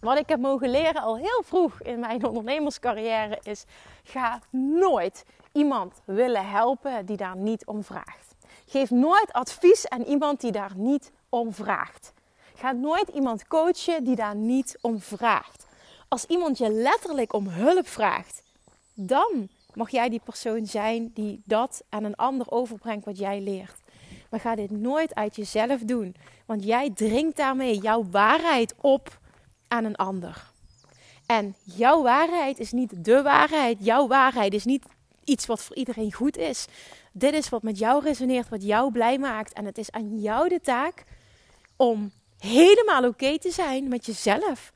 wat 0.00 0.18
ik 0.18 0.28
heb 0.28 0.40
mogen 0.40 0.71
leren 0.71 1.02
al 1.02 1.16
heel 1.16 1.42
vroeg 1.45 1.83
in 1.83 2.00
mijn 2.00 2.26
ondernemerscarrière 2.26 3.38
is: 3.42 3.64
ga 4.02 4.40
nooit 4.50 5.25
iemand 5.52 6.02
willen 6.04 6.49
helpen 6.49 7.07
die 7.07 7.16
daar 7.16 7.37
niet 7.37 7.66
om 7.66 7.85
vraagt. 7.85 8.35
Geef 8.66 8.90
nooit 8.90 9.33
advies 9.33 9.88
aan 9.88 10.02
iemand 10.02 10.40
die 10.40 10.52
daar 10.52 10.73
niet 10.75 11.12
om 11.28 11.52
vraagt. 11.52 12.12
Ga 12.58 12.72
nooit 12.72 13.08
iemand 13.08 13.46
coachen 13.46 14.04
die 14.04 14.16
daar 14.16 14.34
niet 14.34 14.78
om 14.80 15.00
vraagt. 15.00 15.66
Als 16.08 16.24
iemand 16.24 16.58
je 16.58 16.70
letterlijk 16.70 17.32
om 17.32 17.48
hulp 17.48 17.88
vraagt, 17.88 18.42
dan 18.94 19.48
mag 19.74 19.90
jij 19.90 20.08
die 20.08 20.20
persoon 20.24 20.66
zijn 20.66 21.10
die 21.14 21.42
dat 21.44 21.82
aan 21.88 22.04
een 22.04 22.14
ander 22.14 22.50
overbrengt 22.50 23.04
wat 23.04 23.18
jij 23.18 23.40
leert. 23.40 23.74
Maar 24.30 24.40
ga 24.40 24.54
dit 24.54 24.70
nooit 24.70 25.14
uit 25.14 25.36
jezelf 25.36 25.80
doen, 25.80 26.14
want 26.46 26.64
jij 26.64 26.90
dringt 26.90 27.36
daarmee 27.36 27.78
jouw 27.78 28.06
waarheid 28.10 28.74
op 28.80 29.18
aan 29.68 29.84
een 29.84 29.96
ander. 29.96 30.50
En 31.26 31.54
jouw 31.62 32.02
waarheid 32.02 32.58
is 32.58 32.72
niet 32.72 33.04
de 33.04 33.22
waarheid. 33.22 33.84
Jouw 33.84 34.06
waarheid 34.06 34.54
is 34.54 34.64
niet 34.64 34.84
iets 35.24 35.46
wat 35.46 35.62
voor 35.62 35.76
iedereen 35.76 36.12
goed 36.12 36.36
is. 36.36 36.66
Dit 37.12 37.32
is 37.32 37.48
wat 37.48 37.62
met 37.62 37.78
jou 37.78 38.02
resoneert, 38.02 38.48
wat 38.48 38.62
jou 38.62 38.92
blij 38.92 39.18
maakt. 39.18 39.52
En 39.52 39.64
het 39.64 39.78
is 39.78 39.90
aan 39.90 40.20
jou 40.20 40.48
de 40.48 40.60
taak 40.60 41.04
om 41.76 42.12
helemaal 42.38 43.04
oké 43.04 43.38
te 43.38 43.50
zijn 43.50 43.88
met 43.88 44.07
jezelf. 44.07 44.73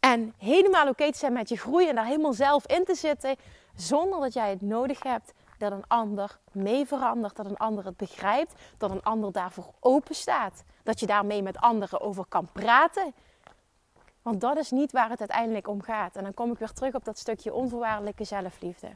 En 0.00 0.34
helemaal 0.38 0.88
oké 0.88 1.12
te 1.12 1.18
zijn 1.18 1.32
met 1.32 1.48
je 1.48 1.56
groei 1.56 1.88
en 1.88 1.94
daar 1.94 2.06
helemaal 2.06 2.32
zelf 2.32 2.66
in 2.66 2.84
te 2.84 2.94
zitten. 2.94 3.36
Zonder 3.76 4.20
dat 4.20 4.32
jij 4.32 4.50
het 4.50 4.60
nodig 4.60 5.02
hebt 5.02 5.32
dat 5.58 5.72
een 5.72 5.86
ander 5.86 6.38
mee 6.52 6.86
verandert. 6.86 7.36
Dat 7.36 7.46
een 7.46 7.56
ander 7.56 7.84
het 7.84 7.96
begrijpt. 7.96 8.54
Dat 8.78 8.90
een 8.90 9.02
ander 9.02 9.32
daarvoor 9.32 9.72
open 9.80 10.14
staat. 10.14 10.64
Dat 10.82 11.00
je 11.00 11.06
daarmee 11.06 11.42
met 11.42 11.58
anderen 11.58 12.00
over 12.00 12.24
kan 12.28 12.48
praten. 12.52 13.14
Want 14.22 14.40
dat 14.40 14.56
is 14.56 14.70
niet 14.70 14.92
waar 14.92 15.10
het 15.10 15.20
uiteindelijk 15.20 15.68
om 15.68 15.82
gaat. 15.82 16.16
En 16.16 16.22
dan 16.22 16.34
kom 16.34 16.52
ik 16.52 16.58
weer 16.58 16.72
terug 16.72 16.94
op 16.94 17.04
dat 17.04 17.18
stukje 17.18 17.54
onvoorwaardelijke 17.54 18.24
zelfliefde. 18.24 18.88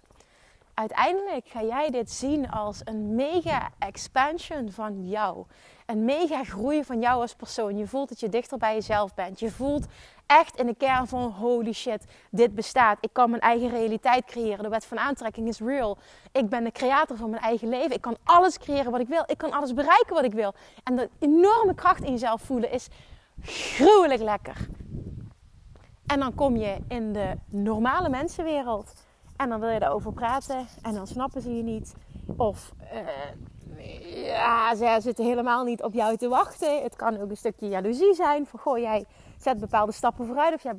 Uiteindelijk 0.79 1.49
ga 1.49 1.63
jij 1.63 1.91
dit 1.91 2.11
zien 2.11 2.51
als 2.51 2.81
een 2.85 3.15
mega 3.15 3.71
expansion 3.79 4.71
van 4.71 5.09
jou 5.09 5.47
een 5.87 6.05
mega 6.05 6.45
groei 6.45 6.85
van 6.85 7.01
jou 7.01 7.21
als 7.21 7.35
persoon. 7.35 7.77
Je 7.77 7.87
voelt 7.87 8.09
dat 8.09 8.21
je 8.21 8.29
dichter 8.29 8.59
bij 8.59 8.75
jezelf 8.75 9.15
bent. 9.15 9.41
Je 9.41 9.51
voelt 9.51 9.87
echt 10.27 10.57
in 10.57 10.67
de 10.67 10.75
kern 10.75 11.07
van 11.07 11.31
holy 11.31 11.73
shit, 11.73 12.05
dit 12.31 12.55
bestaat. 12.55 12.99
Ik 13.01 13.13
kan 13.13 13.31
mijn 13.31 13.43
eigen 13.43 13.69
realiteit 13.69 14.25
creëren. 14.25 14.63
De 14.63 14.69
wet 14.69 14.85
van 14.85 14.99
aantrekking 14.99 15.49
is 15.49 15.61
real. 15.61 15.99
Ik 16.33 16.49
ben 16.49 16.65
de 16.65 16.73
creator 16.73 17.17
van 17.17 17.31
mijn 17.31 17.43
eigen 17.43 17.69
leven. 17.69 17.93
Ik 17.93 18.01
kan 18.01 18.17
alles 18.25 18.59
creëren 18.59 18.91
wat 18.91 19.01
ik 19.01 19.09
wil. 19.09 19.23
Ik 19.27 19.39
kan 19.39 19.53
alles 19.53 19.75
bereiken 19.75 20.15
wat 20.15 20.25
ik 20.25 20.33
wil. 20.33 20.55
En 20.85 20.97
de 20.97 21.11
enorme 21.19 21.75
kracht 21.75 22.05
in 22.05 22.13
jezelf 22.13 22.43
voelen 22.43 22.71
is 22.71 22.89
gruwelijk 23.43 24.23
lekker. 24.23 24.69
En 26.07 26.21
dan 26.21 26.35
kom 26.35 26.57
je 26.57 26.77
in 26.89 27.13
de 27.13 27.35
normale 27.49 28.09
mensenwereld. 28.09 29.06
En 29.37 29.49
dan 29.49 29.61
wil 29.61 29.69
je 29.69 29.79
daarover 29.79 30.13
praten. 30.13 30.67
En 30.83 30.95
dan 30.95 31.07
snappen 31.07 31.41
ze 31.41 31.57
je 31.57 31.63
niet. 31.63 31.95
Of 32.37 32.73
uh, 32.93 34.25
ja, 34.25 34.75
ze 34.75 34.97
zitten 35.01 35.25
helemaal 35.25 35.65
niet 35.65 35.83
op 35.83 35.93
jou 35.93 36.17
te 36.17 36.29
wachten. 36.29 36.83
Het 36.83 36.97
kan 36.97 37.21
ook 37.21 37.31
een 37.31 37.37
stukje 37.37 37.69
jaloezie 37.69 38.15
zijn. 38.15 38.47
Van 38.47 38.59
goh, 38.59 38.79
jij 38.79 39.05
zet 39.41 39.59
bepaalde 39.59 39.93
stappen 39.93 40.27
vooruit 40.27 40.55
of 40.55 40.63
jij 40.63 40.75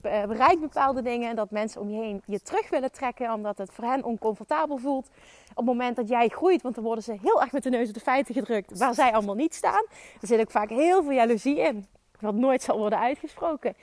bereikt 0.00 0.60
bepaalde 0.60 1.02
dingen. 1.02 1.28
En 1.28 1.36
dat 1.36 1.50
mensen 1.50 1.80
om 1.80 1.90
je 1.90 2.02
heen 2.02 2.22
je 2.26 2.40
terug 2.40 2.70
willen 2.70 2.92
trekken 2.92 3.32
omdat 3.32 3.58
het 3.58 3.72
voor 3.72 3.84
hen 3.84 4.04
oncomfortabel 4.04 4.76
voelt. 4.76 5.08
Op 5.50 5.56
het 5.56 5.66
moment 5.66 5.96
dat 5.96 6.08
jij 6.08 6.28
groeit, 6.28 6.62
want 6.62 6.74
dan 6.74 6.84
worden 6.84 7.04
ze 7.04 7.18
heel 7.22 7.40
erg 7.40 7.52
met 7.52 7.62
de 7.62 7.70
neus 7.70 7.88
op 7.88 7.94
de 7.94 8.00
feiten 8.00 8.34
gedrukt 8.34 8.78
waar 8.78 8.94
zij 8.94 9.12
allemaal 9.12 9.34
niet 9.34 9.54
staan. 9.54 9.84
Er 10.20 10.26
zit 10.26 10.40
ook 10.40 10.50
vaak 10.50 10.68
heel 10.68 11.02
veel 11.02 11.12
jaloezie 11.12 11.58
in, 11.58 11.86
wat 12.20 12.34
nooit 12.34 12.62
zal 12.62 12.78
worden 12.78 12.98
uitgesproken. 12.98 13.74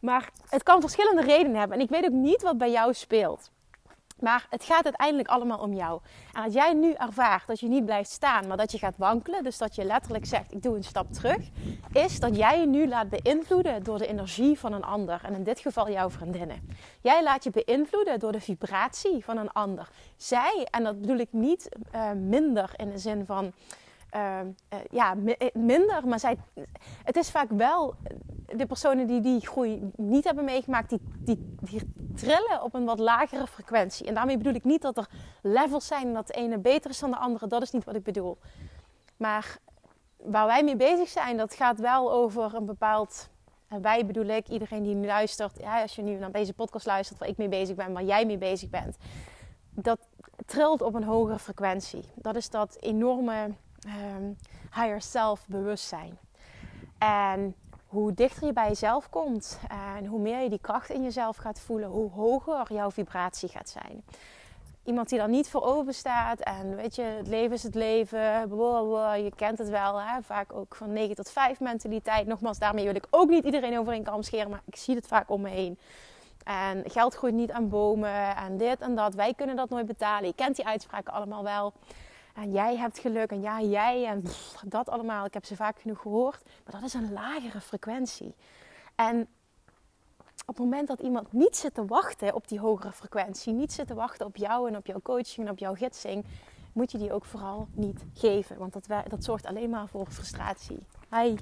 Maar 0.00 0.30
het 0.48 0.62
kan 0.62 0.80
verschillende 0.80 1.22
redenen 1.22 1.58
hebben. 1.58 1.78
En 1.78 1.82
ik 1.84 1.90
weet 1.90 2.04
ook 2.04 2.10
niet 2.10 2.42
wat 2.42 2.58
bij 2.58 2.70
jou 2.70 2.94
speelt. 2.94 3.50
Maar 4.20 4.46
het 4.50 4.64
gaat 4.64 4.84
uiteindelijk 4.84 5.28
allemaal 5.28 5.58
om 5.58 5.72
jou. 5.72 6.00
En 6.32 6.42
als 6.42 6.54
jij 6.54 6.72
nu 6.72 6.92
ervaart 6.92 7.46
dat 7.46 7.60
je 7.60 7.68
niet 7.68 7.84
blijft 7.84 8.10
staan, 8.10 8.46
maar 8.46 8.56
dat 8.56 8.72
je 8.72 8.78
gaat 8.78 8.96
wankelen, 8.96 9.44
dus 9.44 9.58
dat 9.58 9.74
je 9.74 9.84
letterlijk 9.84 10.26
zegt: 10.26 10.52
Ik 10.52 10.62
doe 10.62 10.76
een 10.76 10.84
stap 10.84 11.12
terug, 11.12 11.48
is 11.92 12.20
dat 12.20 12.36
jij 12.36 12.60
je 12.60 12.66
nu 12.66 12.88
laat 12.88 13.08
beïnvloeden 13.08 13.82
door 13.82 13.98
de 13.98 14.06
energie 14.06 14.58
van 14.58 14.72
een 14.72 14.84
ander. 14.84 15.20
En 15.24 15.34
in 15.34 15.42
dit 15.42 15.60
geval 15.60 15.90
jouw 15.90 16.10
vriendinnen. 16.10 16.68
Jij 17.00 17.22
laat 17.22 17.44
je 17.44 17.50
beïnvloeden 17.50 18.18
door 18.18 18.32
de 18.32 18.40
vibratie 18.40 19.24
van 19.24 19.36
een 19.36 19.52
ander. 19.52 19.88
Zij, 20.16 20.66
en 20.70 20.84
dat 20.84 21.00
bedoel 21.00 21.18
ik 21.18 21.32
niet 21.32 21.68
uh, 21.94 22.10
minder 22.12 22.70
in 22.76 22.90
de 22.90 22.98
zin 22.98 23.26
van 23.26 23.52
uh, 24.16 24.40
ja, 24.90 25.14
eh, 25.38 25.54
minder. 25.54 26.08
Maar 26.08 26.20
zij, 26.20 26.36
het 27.04 27.16
is 27.16 27.30
vaak 27.30 27.50
wel 27.50 27.94
de 28.56 28.66
personen 28.66 29.06
die 29.06 29.20
die 29.20 29.40
groei 29.40 29.90
niet 29.96 30.24
hebben 30.24 30.44
meegemaakt, 30.44 30.88
die, 30.88 31.00
die, 31.18 31.54
die 31.60 31.80
trillen 32.16 32.62
op 32.62 32.74
een 32.74 32.84
wat 32.84 32.98
lagere 32.98 33.46
frequentie. 33.46 34.06
En 34.06 34.14
daarmee 34.14 34.36
bedoel 34.36 34.54
ik 34.54 34.64
niet 34.64 34.82
dat 34.82 34.96
er 34.96 35.08
levels 35.42 35.86
zijn 35.86 36.06
en 36.06 36.14
dat 36.14 36.26
de 36.26 36.32
ene 36.32 36.58
beter 36.58 36.90
is 36.90 36.98
dan 36.98 37.10
de 37.10 37.16
andere. 37.16 37.46
Dat 37.46 37.62
is 37.62 37.70
niet 37.70 37.84
wat 37.84 37.94
ik 37.94 38.02
bedoel. 38.02 38.38
Maar 39.16 39.58
waar 40.16 40.46
wij 40.46 40.64
mee 40.64 40.76
bezig 40.76 41.08
zijn, 41.08 41.36
dat 41.36 41.54
gaat 41.54 41.78
wel 41.78 42.12
over 42.12 42.54
een 42.54 42.66
bepaald. 42.66 43.28
En 43.68 43.82
wij 43.82 44.06
bedoel 44.06 44.26
ik, 44.26 44.48
iedereen 44.48 44.82
die 44.82 44.94
nu 44.94 45.06
luistert, 45.06 45.58
ja, 45.58 45.82
als 45.82 45.94
je 45.94 46.02
nu 46.02 46.18
naar 46.18 46.32
deze 46.32 46.52
podcast 46.52 46.86
luistert 46.86 47.18
waar 47.18 47.28
ik 47.28 47.36
mee 47.36 47.48
bezig 47.48 47.76
ben, 47.76 47.92
waar 47.92 48.04
jij 48.04 48.26
mee 48.26 48.38
bezig 48.38 48.70
bent, 48.70 48.96
dat 49.70 49.98
trilt 50.46 50.82
op 50.82 50.94
een 50.94 51.04
hogere 51.04 51.38
frequentie. 51.38 52.04
Dat 52.14 52.36
is 52.36 52.50
dat 52.50 52.76
enorme 52.80 53.54
um, 53.86 54.36
higher 54.74 55.00
self 55.00 55.46
bewustzijn. 55.46 56.18
En 56.98 57.54
hoe 57.96 58.14
dichter 58.14 58.46
je 58.46 58.52
bij 58.52 58.68
jezelf 58.68 59.10
komt 59.10 59.58
en 59.96 60.06
hoe 60.06 60.20
meer 60.20 60.40
je 60.40 60.48
die 60.48 60.58
kracht 60.58 60.90
in 60.90 61.02
jezelf 61.02 61.36
gaat 61.36 61.60
voelen, 61.60 61.88
hoe 61.88 62.10
hoger 62.10 62.72
jouw 62.72 62.90
vibratie 62.90 63.48
gaat 63.48 63.68
zijn. 63.68 64.04
Iemand 64.84 65.08
die 65.08 65.18
daar 65.18 65.28
niet 65.28 65.48
voor 65.48 65.62
open 65.62 65.94
staat 65.94 66.40
en 66.40 66.76
weet 66.76 66.94
je, 66.94 67.02
het 67.02 67.26
leven 67.26 67.52
is 67.52 67.62
het 67.62 67.74
leven, 67.74 68.20
je 69.24 69.32
kent 69.36 69.58
het 69.58 69.68
wel, 69.68 70.00
hè? 70.00 70.22
vaak 70.22 70.52
ook 70.52 70.74
van 70.74 70.92
9 70.92 71.16
tot 71.16 71.30
5 71.30 71.60
mentaliteit. 71.60 72.26
Nogmaals, 72.26 72.58
daarmee 72.58 72.84
wil 72.84 72.94
ik 72.94 73.06
ook 73.10 73.28
niet 73.28 73.44
iedereen 73.44 73.78
over 73.78 73.92
een 73.92 74.02
kam 74.02 74.22
scheren, 74.22 74.50
maar 74.50 74.62
ik 74.64 74.76
zie 74.76 74.94
het 74.94 75.06
vaak 75.06 75.30
om 75.30 75.40
me 75.40 75.48
heen. 75.48 75.78
En 76.44 76.82
geld 76.90 77.14
groeit 77.14 77.34
niet 77.34 77.50
aan 77.50 77.68
bomen 77.68 78.36
en 78.36 78.56
dit 78.56 78.80
en 78.80 78.94
dat. 78.94 79.14
Wij 79.14 79.34
kunnen 79.34 79.56
dat 79.56 79.68
nooit 79.68 79.86
betalen. 79.86 80.26
Je 80.26 80.34
kent 80.34 80.56
die 80.56 80.66
uitspraken 80.66 81.12
allemaal 81.12 81.42
wel. 81.42 81.72
En 82.36 82.52
jij 82.52 82.76
hebt 82.76 82.98
geluk 82.98 83.30
en 83.30 83.40
ja, 83.40 83.60
jij 83.60 84.06
en 84.06 84.24
dat 84.64 84.88
allemaal. 84.88 85.24
Ik 85.24 85.34
heb 85.34 85.44
ze 85.44 85.56
vaak 85.56 85.80
genoeg 85.80 86.00
gehoord. 86.00 86.42
Maar 86.44 86.80
dat 86.80 86.82
is 86.82 86.94
een 86.94 87.12
lagere 87.12 87.60
frequentie. 87.60 88.34
En 88.94 89.28
op 90.46 90.56
het 90.56 90.58
moment 90.58 90.88
dat 90.88 91.00
iemand 91.00 91.32
niet 91.32 91.56
zit 91.56 91.74
te 91.74 91.84
wachten 91.84 92.34
op 92.34 92.48
die 92.48 92.60
hogere 92.60 92.92
frequentie, 92.92 93.52
niet 93.52 93.72
zit 93.72 93.86
te 93.86 93.94
wachten 93.94 94.26
op 94.26 94.36
jou 94.36 94.68
en 94.68 94.76
op 94.76 94.86
jouw 94.86 95.00
coaching 95.02 95.46
en 95.46 95.52
op 95.52 95.58
jouw 95.58 95.74
gidsing, 95.74 96.24
moet 96.72 96.92
je 96.92 96.98
die 96.98 97.12
ook 97.12 97.24
vooral 97.24 97.68
niet 97.72 98.04
geven. 98.14 98.58
Want 98.58 98.72
dat, 98.72 98.86
dat 99.08 99.24
zorgt 99.24 99.46
alleen 99.46 99.70
maar 99.70 99.88
voor 99.88 100.06
frustratie. 100.06 100.78
Hi. 101.10 101.36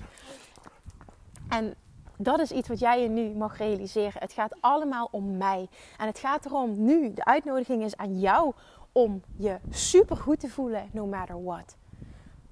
En 1.48 1.74
dat 2.16 2.40
is 2.40 2.50
iets 2.50 2.68
wat 2.68 2.78
jij 2.78 3.02
je 3.02 3.08
nu 3.08 3.34
mag 3.34 3.58
realiseren. 3.58 4.20
Het 4.20 4.32
gaat 4.32 4.56
allemaal 4.60 5.08
om 5.10 5.36
mij. 5.36 5.68
En 5.98 6.06
het 6.06 6.18
gaat 6.18 6.44
erom 6.44 6.84
nu, 6.84 7.12
de 7.12 7.24
uitnodiging 7.24 7.82
is 7.84 7.96
aan 7.96 8.18
jou 8.20 8.52
om 8.94 9.22
je 9.36 9.58
super 9.70 10.16
goed 10.16 10.40
te 10.40 10.48
voelen, 10.48 10.88
no 10.92 11.06
matter 11.06 11.44
what. 11.44 11.76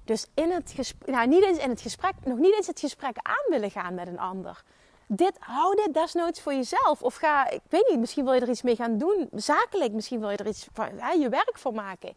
Dus 0.03 0.27
in 0.33 0.51
het 0.51 0.71
gesprek, 0.75 1.09
nou 1.09 1.27
niet 1.27 1.43
eens 1.43 1.57
in 1.57 1.69
het 1.69 1.81
gesprek, 1.81 2.13
nog 2.23 2.37
niet 2.37 2.55
eens 2.55 2.67
het 2.67 2.79
gesprek 2.79 3.17
aan 3.21 3.45
willen 3.49 3.71
gaan 3.71 3.93
met 3.93 4.07
een 4.07 4.19
ander. 4.19 4.63
Dit, 5.07 5.33
hou 5.39 5.75
dit 5.75 5.93
desnoods 5.93 6.41
voor 6.41 6.53
jezelf. 6.53 7.01
Of 7.01 7.15
ga, 7.15 7.49
ik 7.49 7.61
weet 7.69 7.87
niet, 7.89 7.99
misschien 7.99 8.23
wil 8.23 8.33
je 8.33 8.39
er 8.39 8.49
iets 8.49 8.61
mee 8.61 8.75
gaan 8.75 8.97
doen. 8.97 9.29
Zakelijk, 9.31 9.93
misschien 9.93 10.19
wil 10.19 10.29
je 10.29 10.37
er 10.37 10.47
iets 10.47 10.67
van, 10.73 11.19
je 11.19 11.29
werk 11.29 11.57
voor 11.57 11.73
maken. 11.73 12.13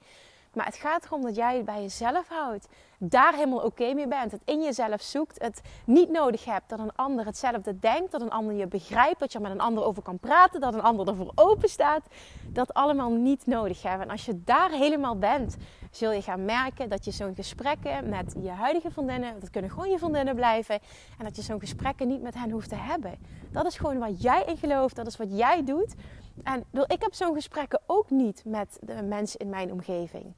Maar 0.56 0.66
het 0.66 0.76
gaat 0.76 1.04
erom 1.04 1.22
dat 1.22 1.36
jij 1.36 1.56
het 1.56 1.64
bij 1.64 1.82
jezelf 1.82 2.28
houdt. 2.28 2.68
Daar 2.98 3.34
helemaal 3.34 3.60
oké 3.60 3.92
mee 3.94 4.08
bent. 4.08 4.32
Het 4.32 4.40
in 4.44 4.62
jezelf 4.62 5.02
zoekt. 5.02 5.42
Het 5.42 5.60
niet 5.84 6.10
nodig 6.10 6.44
hebt 6.44 6.68
dat 6.68 6.78
een 6.78 6.94
ander 6.94 7.24
hetzelfde 7.26 7.78
denkt. 7.78 8.10
Dat 8.10 8.20
een 8.20 8.30
ander 8.30 8.54
je 8.54 8.66
begrijpt. 8.66 9.18
Dat 9.18 9.32
je 9.32 9.38
er 9.38 9.44
met 9.44 9.52
een 9.52 9.60
ander 9.60 9.84
over 9.84 10.02
kan 10.02 10.18
praten. 10.18 10.60
Dat 10.60 10.74
een 10.74 10.82
ander 10.82 11.08
ervoor 11.08 11.32
open 11.34 11.68
staat. 11.68 12.06
Dat 12.48 12.74
allemaal 12.74 13.10
niet 13.10 13.46
nodig 13.46 13.82
hebben. 13.82 14.06
En 14.06 14.12
als 14.12 14.24
je 14.24 14.42
daar 14.44 14.70
helemaal 14.70 15.18
bent, 15.18 15.56
zul 15.90 16.12
je 16.12 16.22
gaan 16.22 16.44
merken 16.44 16.88
dat 16.88 17.04
je 17.04 17.10
zo'n 17.10 17.34
gesprekken 17.34 18.08
met 18.08 18.34
je 18.40 18.50
huidige 18.50 18.90
vriendinnen. 18.90 19.40
Dat 19.40 19.50
kunnen 19.50 19.70
gewoon 19.70 19.90
je 19.90 19.98
vriendinnen 19.98 20.34
blijven. 20.34 20.78
En 21.18 21.24
dat 21.24 21.36
je 21.36 21.42
zo'n 21.42 21.60
gesprekken 21.60 22.08
niet 22.08 22.22
met 22.22 22.34
hen 22.34 22.50
hoeft 22.50 22.68
te 22.68 22.74
hebben. 22.74 23.18
Dat 23.50 23.66
is 23.66 23.76
gewoon 23.76 23.98
wat 23.98 24.22
jij 24.22 24.42
in 24.46 24.56
gelooft. 24.56 24.96
Dat 24.96 25.06
is 25.06 25.16
wat 25.16 25.38
jij 25.38 25.64
doet. 25.64 25.94
En 26.42 26.64
ik 26.86 27.02
heb 27.02 27.14
zo'n 27.14 27.34
gesprekken 27.34 27.80
ook 27.86 28.10
niet 28.10 28.42
met 28.44 28.78
de 28.80 29.02
mensen 29.02 29.40
in 29.40 29.48
mijn 29.48 29.72
omgeving. 29.72 30.34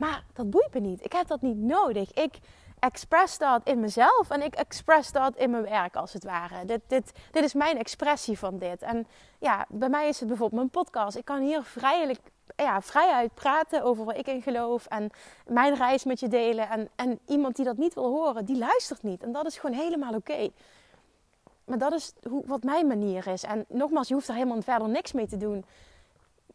Maar 0.00 0.24
dat 0.32 0.50
boeit 0.50 0.74
me 0.74 0.80
niet. 0.80 1.04
Ik 1.04 1.12
heb 1.12 1.26
dat 1.26 1.40
niet 1.40 1.56
nodig. 1.56 2.12
Ik 2.12 2.38
express 2.78 3.38
dat 3.38 3.60
in 3.64 3.80
mezelf 3.80 4.30
en 4.30 4.42
ik 4.42 4.54
express 4.54 5.12
dat 5.12 5.36
in 5.36 5.50
mijn 5.50 5.62
werk 5.62 5.96
als 5.96 6.12
het 6.12 6.24
ware. 6.24 6.64
Dit, 6.64 6.80
dit, 6.86 7.12
dit 7.30 7.44
is 7.44 7.54
mijn 7.54 7.78
expressie 7.78 8.38
van 8.38 8.58
dit. 8.58 8.82
En 8.82 9.06
ja, 9.38 9.66
bij 9.68 9.88
mij 9.88 10.08
is 10.08 10.18
het 10.18 10.28
bijvoorbeeld 10.28 10.60
mijn 10.60 10.84
podcast. 10.84 11.16
Ik 11.16 11.24
kan 11.24 11.40
hier 11.40 11.62
vrijelijk, 11.62 12.18
ja, 12.56 12.80
vrijuit 12.80 13.34
praten 13.34 13.82
over 13.82 14.04
waar 14.04 14.16
ik 14.16 14.26
in 14.26 14.42
geloof 14.42 14.86
en 14.86 15.10
mijn 15.46 15.74
reis 15.74 16.04
met 16.04 16.20
je 16.20 16.28
delen. 16.28 16.68
En, 16.68 16.88
en 16.96 17.18
iemand 17.26 17.56
die 17.56 17.64
dat 17.64 17.76
niet 17.76 17.94
wil 17.94 18.08
horen, 18.10 18.44
die 18.44 18.58
luistert 18.58 19.02
niet. 19.02 19.22
En 19.22 19.32
dat 19.32 19.46
is 19.46 19.58
gewoon 19.58 19.76
helemaal 19.76 20.14
oké. 20.14 20.48
Maar 21.64 21.78
dat 21.78 21.92
is 21.92 22.12
hoe, 22.28 22.42
wat 22.46 22.62
mijn 22.62 22.86
manier 22.86 23.26
is. 23.26 23.42
En 23.42 23.64
nogmaals, 23.68 24.08
je 24.08 24.14
hoeft 24.14 24.28
er 24.28 24.34
helemaal 24.34 24.62
verder 24.62 24.88
niks 24.88 25.12
mee 25.12 25.26
te 25.26 25.36
doen 25.36 25.64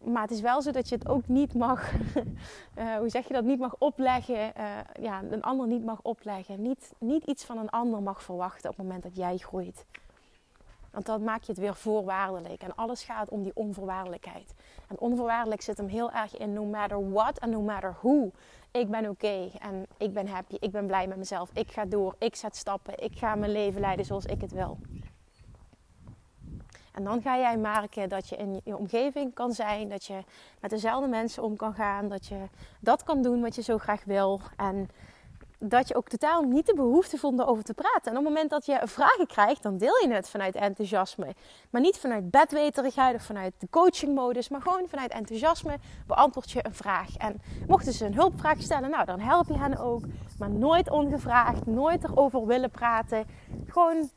maar 0.03 0.21
het 0.21 0.31
is 0.31 0.41
wel 0.41 0.61
zo 0.61 0.71
dat 0.71 0.89
je 0.89 0.95
het 0.95 1.07
ook 1.07 1.27
niet 1.27 1.53
mag, 1.53 1.93
uh, 1.93 2.95
hoe 2.99 3.09
zeg 3.09 3.27
je 3.27 3.33
dat, 3.33 3.43
niet 3.43 3.59
mag 3.59 3.75
opleggen. 3.77 4.35
Uh, 4.57 4.77
ja, 5.01 5.21
een 5.29 5.43
ander 5.43 5.67
niet 5.67 5.85
mag 5.85 5.99
opleggen. 6.01 6.61
Niet, 6.61 6.93
niet 6.99 7.23
iets 7.23 7.43
van 7.43 7.57
een 7.57 7.69
ander 7.69 8.01
mag 8.01 8.23
verwachten 8.23 8.69
op 8.69 8.77
het 8.77 8.85
moment 8.85 9.03
dat 9.03 9.15
jij 9.15 9.37
groeit. 9.37 9.85
Want 10.91 11.05
dan 11.05 11.23
maak 11.23 11.43
je 11.43 11.51
het 11.51 11.61
weer 11.61 11.75
voorwaardelijk. 11.75 12.63
En 12.63 12.75
alles 12.75 13.03
gaat 13.03 13.29
om 13.29 13.43
die 13.43 13.55
onvoorwaardelijkheid. 13.55 14.53
En 14.87 14.99
onvoorwaardelijk 14.99 15.61
zit 15.61 15.77
hem 15.77 15.87
heel 15.87 16.11
erg 16.11 16.37
in 16.37 16.53
no 16.53 16.65
matter 16.65 17.11
what 17.11 17.39
en 17.39 17.49
no 17.49 17.61
matter 17.61 17.95
who. 18.01 18.31
Ik 18.71 18.89
ben 18.89 19.09
oké 19.09 19.49
en 19.59 19.85
ik 19.97 20.13
ben 20.13 20.27
happy, 20.27 20.55
ik 20.59 20.71
ben 20.71 20.87
blij 20.87 21.07
met 21.07 21.17
mezelf. 21.17 21.49
Ik 21.53 21.71
ga 21.71 21.85
door, 21.85 22.15
ik 22.19 22.35
zet 22.35 22.55
stappen, 22.55 23.03
ik 23.03 23.17
ga 23.17 23.35
mijn 23.35 23.51
leven 23.51 23.81
leiden 23.81 24.05
zoals 24.05 24.25
ik 24.25 24.41
het 24.41 24.51
wil. 24.51 24.77
En 26.95 27.03
dan 27.03 27.21
ga 27.21 27.37
jij 27.37 27.57
merken 27.57 28.09
dat 28.09 28.29
je 28.29 28.35
in 28.35 28.61
je 28.63 28.77
omgeving 28.77 29.33
kan 29.33 29.51
zijn, 29.51 29.89
dat 29.89 30.05
je 30.05 30.23
met 30.59 30.69
dezelfde 30.69 31.07
mensen 31.07 31.43
om 31.43 31.55
kan 31.55 31.73
gaan, 31.73 32.09
dat 32.09 32.25
je 32.25 32.37
dat 32.79 33.03
kan 33.03 33.21
doen 33.21 33.41
wat 33.41 33.55
je 33.55 33.61
zo 33.61 33.77
graag 33.77 34.03
wil. 34.03 34.41
En 34.57 34.89
dat 35.59 35.87
je 35.87 35.95
ook 35.95 36.07
totaal 36.07 36.41
niet 36.41 36.65
de 36.65 36.73
behoefte 36.73 37.17
voelt 37.17 37.39
om 37.39 37.45
over 37.45 37.63
te 37.63 37.73
praten. 37.73 38.11
En 38.11 38.17
op 38.17 38.23
het 38.23 38.33
moment 38.33 38.49
dat 38.49 38.65
je 38.65 38.81
vragen 38.83 39.27
krijgt, 39.27 39.63
dan 39.63 39.77
deel 39.77 40.01
je 40.01 40.13
het 40.13 40.29
vanuit 40.29 40.55
enthousiasme. 40.55 41.35
Maar 41.69 41.81
niet 41.81 41.97
vanuit 41.97 42.31
bedweterigheid 42.31 43.15
of 43.15 43.23
vanuit 43.23 43.53
de 43.57 43.67
coachingmodus, 43.69 44.49
maar 44.49 44.61
gewoon 44.61 44.87
vanuit 44.87 45.11
enthousiasme 45.11 45.77
beantwoord 46.07 46.51
je 46.51 46.65
een 46.65 46.75
vraag. 46.75 47.17
En 47.17 47.41
mochten 47.67 47.93
ze 47.93 48.05
een 48.05 48.13
hulpvraag 48.13 48.61
stellen, 48.61 48.89
nou 48.89 49.05
dan 49.05 49.19
help 49.19 49.47
je 49.47 49.57
hen 49.57 49.77
ook. 49.77 50.03
Maar 50.39 50.49
nooit 50.49 50.89
ongevraagd, 50.89 51.65
nooit 51.65 52.03
erover 52.03 52.45
willen 52.45 52.71
praten. 52.71 53.25
Gewoon 53.67 54.09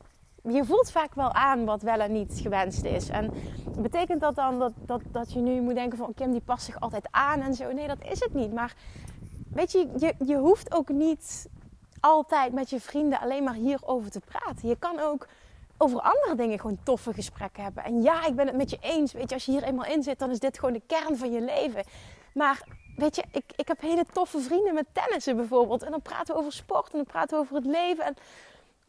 je 0.42 0.64
voelt 0.64 0.90
vaak 0.90 1.14
wel 1.14 1.32
aan 1.32 1.64
wat 1.64 1.82
wel 1.82 2.00
en 2.00 2.12
niet 2.12 2.38
gewenst 2.42 2.84
is. 2.84 3.08
En 3.08 3.32
betekent 3.78 4.20
dat 4.20 4.34
dan 4.34 4.58
dat, 4.58 4.72
dat, 4.76 5.00
dat 5.10 5.32
je 5.32 5.38
nu 5.38 5.60
moet 5.60 5.74
denken 5.74 5.98
van 5.98 6.14
Kim 6.14 6.32
die 6.32 6.40
past 6.40 6.64
zich 6.64 6.80
altijd 6.80 7.08
aan 7.10 7.40
en 7.40 7.54
zo? 7.54 7.72
Nee, 7.72 7.86
dat 7.86 8.04
is 8.10 8.20
het 8.20 8.34
niet. 8.34 8.52
Maar 8.52 8.74
weet 9.52 9.72
je, 9.72 9.88
je, 9.98 10.14
je 10.24 10.36
hoeft 10.36 10.74
ook 10.74 10.88
niet 10.88 11.48
altijd 12.00 12.52
met 12.52 12.70
je 12.70 12.80
vrienden 12.80 13.20
alleen 13.20 13.44
maar 13.44 13.54
hierover 13.54 14.10
te 14.10 14.20
praten. 14.20 14.68
Je 14.68 14.76
kan 14.78 14.98
ook 14.98 15.26
over 15.78 16.00
andere 16.00 16.34
dingen 16.34 16.60
gewoon 16.60 16.78
toffe 16.82 17.12
gesprekken 17.12 17.62
hebben. 17.62 17.84
En 17.84 18.02
ja, 18.02 18.26
ik 18.26 18.34
ben 18.34 18.46
het 18.46 18.56
met 18.56 18.70
je 18.70 18.78
eens. 18.80 19.12
Weet 19.12 19.28
je, 19.28 19.34
als 19.34 19.44
je 19.44 19.52
hier 19.52 19.62
eenmaal 19.62 19.84
in 19.84 20.02
zit, 20.02 20.18
dan 20.18 20.30
is 20.30 20.38
dit 20.38 20.58
gewoon 20.58 20.74
de 20.74 20.82
kern 20.86 21.16
van 21.16 21.32
je 21.32 21.40
leven. 21.40 21.84
Maar 22.34 22.62
weet 22.96 23.16
je, 23.16 23.24
ik, 23.32 23.44
ik 23.56 23.68
heb 23.68 23.80
hele 23.80 24.04
toffe 24.12 24.40
vrienden 24.40 24.74
met 24.74 24.86
tennissen 24.92 25.36
bijvoorbeeld. 25.36 25.82
En 25.82 25.90
dan 25.90 26.02
praten 26.02 26.34
we 26.34 26.40
over 26.40 26.52
sport 26.52 26.92
en 26.92 26.96
dan 26.96 27.06
praten 27.06 27.36
we 27.36 27.42
over 27.42 27.56
het 27.56 27.66
leven. 27.66 28.04
En 28.04 28.16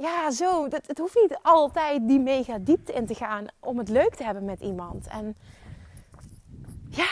ja, 0.01 0.31
zo. 0.31 0.63
Het 0.69 0.97
hoeft 0.97 1.15
niet 1.15 1.39
altijd 1.41 2.07
die 2.07 2.19
mega 2.19 2.57
diepte 2.57 2.93
in 2.93 3.05
te 3.05 3.15
gaan 3.15 3.45
om 3.59 3.77
het 3.77 3.89
leuk 3.89 4.15
te 4.15 4.23
hebben 4.23 4.45
met 4.45 4.61
iemand. 4.61 5.07
En 5.07 5.35
ja, 6.89 7.09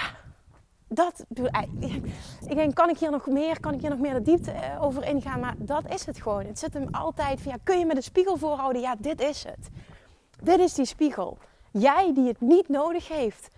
dat. 0.88 1.26
Ik 2.48 2.56
denk, 2.56 2.76
kan 2.76 2.90
ik 2.90 2.98
hier 2.98 3.12
nog 3.12 3.28
meer, 3.28 3.60
kan 3.60 3.74
ik 3.74 3.82
hier 3.82 3.90
nog 3.90 4.00
meer 4.00 4.14
de 4.14 4.22
diepte 4.22 4.52
eh, 4.52 4.84
over 4.84 5.04
ingaan? 5.04 5.40
Maar 5.40 5.56
dat 5.58 5.94
is 5.94 6.06
het 6.06 6.22
gewoon. 6.22 6.46
Het 6.46 6.60
zit 6.60 6.74
hem 6.74 6.88
altijd 6.92 7.42
van, 7.42 7.52
ja, 7.52 7.58
kun 7.64 7.80
je 7.80 7.86
me 7.86 7.94
de 7.94 8.02
spiegel 8.02 8.38
voorhouden? 8.38 8.82
Ja, 8.82 8.96
dit 9.00 9.22
is 9.22 9.44
het. 9.44 9.70
Dit 10.44 10.60
is 10.60 10.74
die 10.74 10.86
spiegel. 10.86 11.38
Jij 11.72 12.14
die 12.14 12.28
het 12.28 12.42
niet 12.42 12.70
nodig 12.70 13.08
heeft 13.08 13.50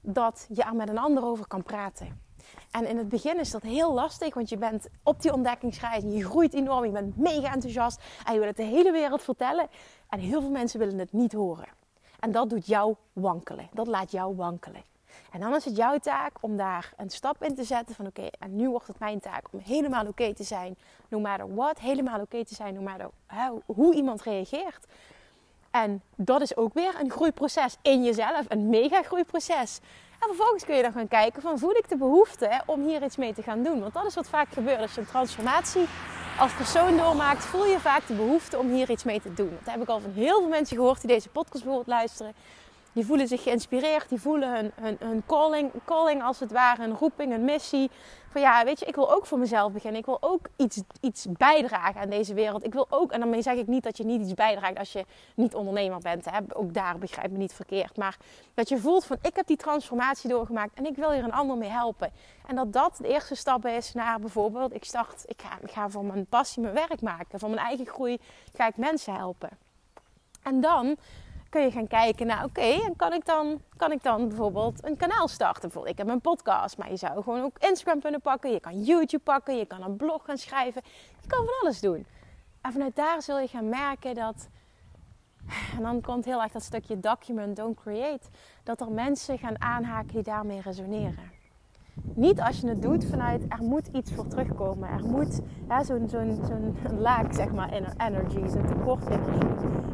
dat 0.00 0.46
je 0.48 0.62
er 0.62 0.74
met 0.74 0.88
een 0.88 0.98
ander 0.98 1.24
over 1.24 1.46
kan 1.46 1.62
praten. 1.62 2.27
En 2.70 2.86
in 2.86 2.98
het 2.98 3.08
begin 3.08 3.38
is 3.38 3.50
dat 3.50 3.62
heel 3.62 3.92
lastig, 3.92 4.34
want 4.34 4.48
je 4.48 4.56
bent 4.56 4.86
op 5.02 5.22
die 5.22 5.32
ontdekkingsreis 5.32 6.02
en 6.02 6.12
je 6.12 6.24
groeit 6.24 6.54
enorm, 6.54 6.84
je 6.84 6.90
bent 6.90 7.16
mega 7.16 7.52
enthousiast 7.52 8.00
en 8.24 8.32
je 8.32 8.38
wil 8.38 8.48
het 8.48 8.56
de 8.56 8.62
hele 8.62 8.92
wereld 8.92 9.22
vertellen. 9.22 9.68
En 10.08 10.18
heel 10.18 10.40
veel 10.40 10.50
mensen 10.50 10.78
willen 10.78 10.98
het 10.98 11.12
niet 11.12 11.32
horen. 11.32 11.68
En 12.20 12.32
dat 12.32 12.50
doet 12.50 12.66
jou 12.66 12.94
wankelen. 13.12 13.68
Dat 13.72 13.86
laat 13.86 14.10
jou 14.10 14.36
wankelen. 14.36 14.82
En 15.32 15.40
dan 15.40 15.54
is 15.54 15.64
het 15.64 15.76
jouw 15.76 15.98
taak 15.98 16.32
om 16.40 16.56
daar 16.56 16.92
een 16.96 17.10
stap 17.10 17.42
in 17.42 17.54
te 17.54 17.64
zetten 17.64 17.94
van 17.94 18.06
oké, 18.06 18.28
en 18.38 18.56
nu 18.56 18.70
wordt 18.70 18.86
het 18.86 18.98
mijn 18.98 19.20
taak 19.20 19.44
om 19.50 19.58
helemaal 19.58 20.06
oké 20.06 20.34
te 20.34 20.44
zijn, 20.44 20.76
no 21.08 21.20
matter 21.20 21.54
what, 21.54 21.78
helemaal 21.78 22.20
oké 22.20 22.44
te 22.44 22.54
zijn, 22.54 22.74
no 22.74 22.80
matter 22.80 23.10
hoe 23.66 23.94
iemand 23.94 24.22
reageert. 24.22 24.86
En 25.70 26.02
dat 26.16 26.40
is 26.40 26.56
ook 26.56 26.74
weer 26.74 27.00
een 27.00 27.10
groeiproces 27.10 27.76
in 27.82 28.04
jezelf, 28.04 28.44
een 28.48 28.68
mega 28.68 29.02
groeiproces. 29.02 29.80
En 30.18 30.26
vervolgens 30.26 30.64
kun 30.64 30.76
je 30.76 30.82
dan 30.82 30.92
gaan 30.92 31.08
kijken 31.08 31.42
van 31.42 31.58
voel 31.58 31.76
ik 31.76 31.88
de 31.88 31.96
behoefte 31.96 32.62
om 32.66 32.86
hier 32.86 33.02
iets 33.02 33.16
mee 33.16 33.34
te 33.34 33.42
gaan 33.42 33.62
doen. 33.62 33.80
Want 33.80 33.94
dat 33.94 34.06
is 34.06 34.14
wat 34.14 34.28
vaak 34.28 34.48
gebeurt 34.52 34.80
als 34.80 34.94
je 34.94 35.00
een 35.00 35.06
transformatie 35.06 35.86
als 36.38 36.52
persoon 36.52 36.96
doormaakt. 36.96 37.44
Voel 37.44 37.66
je 37.66 37.80
vaak 37.80 38.06
de 38.06 38.14
behoefte 38.14 38.58
om 38.58 38.70
hier 38.70 38.90
iets 38.90 39.04
mee 39.04 39.20
te 39.20 39.34
doen. 39.34 39.58
Dat 39.64 39.74
heb 39.74 39.82
ik 39.82 39.88
al 39.88 40.00
van 40.00 40.12
heel 40.12 40.38
veel 40.38 40.48
mensen 40.48 40.76
gehoord 40.76 41.00
die 41.00 41.10
deze 41.10 41.28
podcast 41.28 41.64
bijvoorbeeld 41.64 41.96
luisteren. 41.96 42.34
Die 42.92 43.06
voelen 43.06 43.28
zich 43.28 43.42
geïnspireerd, 43.42 44.08
die 44.08 44.20
voelen 44.20 44.54
hun, 44.54 44.72
hun, 44.74 44.96
hun 44.98 45.22
calling, 45.26 45.70
calling 45.84 46.22
als 46.22 46.40
het 46.40 46.52
ware, 46.52 46.82
een 46.82 46.96
roeping, 46.96 47.32
een 47.32 47.44
missie. 47.44 47.90
Van 48.30 48.40
ja, 48.40 48.64
weet 48.64 48.80
je, 48.80 48.86
ik 48.86 48.94
wil 48.94 49.12
ook 49.12 49.26
voor 49.26 49.38
mezelf 49.38 49.72
beginnen. 49.72 50.00
Ik 50.00 50.06
wil 50.06 50.18
ook 50.20 50.48
iets, 50.56 50.82
iets 51.00 51.26
bijdragen 51.30 52.00
aan 52.00 52.10
deze 52.10 52.34
wereld. 52.34 52.64
Ik 52.64 52.72
wil 52.72 52.86
ook, 52.90 53.12
en 53.12 53.20
daarmee 53.20 53.42
zeg 53.42 53.56
ik 53.56 53.66
niet 53.66 53.82
dat 53.82 53.96
je 53.96 54.04
niet 54.04 54.20
iets 54.20 54.34
bijdraagt 54.34 54.78
als 54.78 54.92
je 54.92 55.04
niet 55.34 55.54
ondernemer 55.54 55.98
bent. 55.98 56.24
Hè. 56.24 56.38
Ook 56.52 56.74
daar 56.74 56.98
begrijp 56.98 57.30
me 57.30 57.38
niet 57.38 57.52
verkeerd. 57.52 57.96
Maar 57.96 58.16
dat 58.54 58.68
je 58.68 58.78
voelt 58.78 59.04
van 59.04 59.16
ik 59.22 59.36
heb 59.36 59.46
die 59.46 59.56
transformatie 59.56 60.30
doorgemaakt 60.30 60.74
en 60.74 60.86
ik 60.86 60.96
wil 60.96 61.10
hier 61.10 61.24
een 61.24 61.32
ander 61.32 61.56
mee 61.56 61.70
helpen. 61.70 62.12
En 62.46 62.56
dat 62.56 62.72
dat 62.72 62.96
de 62.96 63.08
eerste 63.08 63.34
stap 63.34 63.66
is 63.66 63.94
naar 63.94 64.20
bijvoorbeeld, 64.20 64.74
ik 64.74 64.84
start, 64.84 65.24
ik 65.26 65.42
ga, 65.42 65.58
ik 65.62 65.70
ga 65.70 65.88
voor 65.88 66.04
mijn 66.04 66.26
passie 66.26 66.62
mijn 66.62 66.74
werk 66.74 67.00
maken. 67.00 67.38
Voor 67.38 67.50
mijn 67.50 67.66
eigen 67.66 67.86
groei 67.86 68.18
ga 68.54 68.66
ik 68.66 68.76
mensen 68.76 69.14
helpen. 69.14 69.50
En 70.42 70.60
dan 70.60 70.96
kun 71.48 71.62
je 71.62 71.70
gaan 71.70 71.86
kijken 71.86 72.26
naar, 72.26 72.44
oké, 72.44 72.60
en 72.60 72.96
kan 72.96 73.12
ik, 73.12 73.24
dan, 73.24 73.62
kan 73.76 73.92
ik 73.92 74.02
dan 74.02 74.28
bijvoorbeeld 74.28 74.84
een 74.84 74.96
kanaal 74.96 75.28
starten? 75.28 75.60
Bijvoorbeeld, 75.60 75.92
ik 75.92 75.98
heb 75.98 76.08
een 76.08 76.20
podcast, 76.20 76.78
maar 76.78 76.90
je 76.90 76.96
zou 76.96 77.22
gewoon 77.22 77.42
ook 77.42 77.58
Instagram 77.58 78.00
kunnen 78.00 78.20
pakken. 78.20 78.52
Je 78.52 78.60
kan 78.60 78.82
YouTube 78.82 79.22
pakken, 79.22 79.56
je 79.56 79.66
kan 79.66 79.82
een 79.82 79.96
blog 79.96 80.24
gaan 80.24 80.38
schrijven. 80.38 80.82
Je 81.20 81.28
kan 81.28 81.44
van 81.44 81.54
alles 81.60 81.80
doen. 81.80 82.06
En 82.60 82.72
vanuit 82.72 82.96
daar 82.96 83.22
zul 83.22 83.38
je 83.38 83.48
gaan 83.48 83.68
merken 83.68 84.14
dat... 84.14 84.48
En 85.76 85.82
dan 85.82 86.00
komt 86.00 86.24
heel 86.24 86.42
erg 86.42 86.52
dat 86.52 86.62
stukje 86.62 87.00
document, 87.00 87.56
don't 87.56 87.80
create. 87.80 88.26
Dat 88.62 88.80
er 88.80 88.90
mensen 88.90 89.38
gaan 89.38 89.62
aanhaken 89.62 90.14
die 90.14 90.22
daarmee 90.22 90.60
resoneren. 90.60 91.37
Niet 92.14 92.40
als 92.40 92.60
je 92.60 92.68
het 92.68 92.82
doet 92.82 93.04
vanuit 93.04 93.42
er 93.48 93.62
moet 93.62 93.86
iets 93.92 94.12
voor 94.12 94.26
terugkomen. 94.26 94.88
Er 94.88 95.04
moet 95.04 95.40
zo'n 95.82 96.08
zo'n 96.08 96.40
zo'n 96.48 97.00
laag, 97.00 97.34
zeg 97.34 97.52
maar, 97.52 97.72
energy, 97.96 98.48
zo'n 98.48 98.66
tekort 98.66 99.06
energie. 99.06 99.48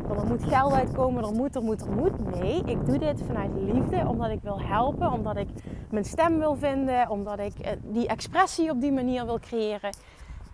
Want 0.07 0.21
er 0.21 0.27
moet 0.27 0.45
geld 0.45 0.73
uitkomen, 0.73 1.25
er 1.25 1.33
moet, 1.33 1.55
er 1.55 1.62
moet, 1.62 1.81
er 1.81 1.90
moet. 1.90 2.40
Nee, 2.40 2.62
ik 2.64 2.87
doe 2.87 2.99
dit 2.99 3.23
vanuit 3.27 3.51
liefde, 3.55 4.09
omdat 4.09 4.31
ik 4.31 4.38
wil 4.43 4.61
helpen, 4.61 5.12
omdat 5.12 5.37
ik 5.37 5.49
mijn 5.90 6.05
stem 6.05 6.38
wil 6.38 6.57
vinden, 6.57 7.11
omdat 7.11 7.38
ik 7.38 7.59
eh, 7.59 7.73
die 7.83 8.07
expressie 8.07 8.71
op 8.71 8.81
die 8.81 8.93
manier 8.93 9.27
wil 9.27 9.38
creëren. 9.40 9.90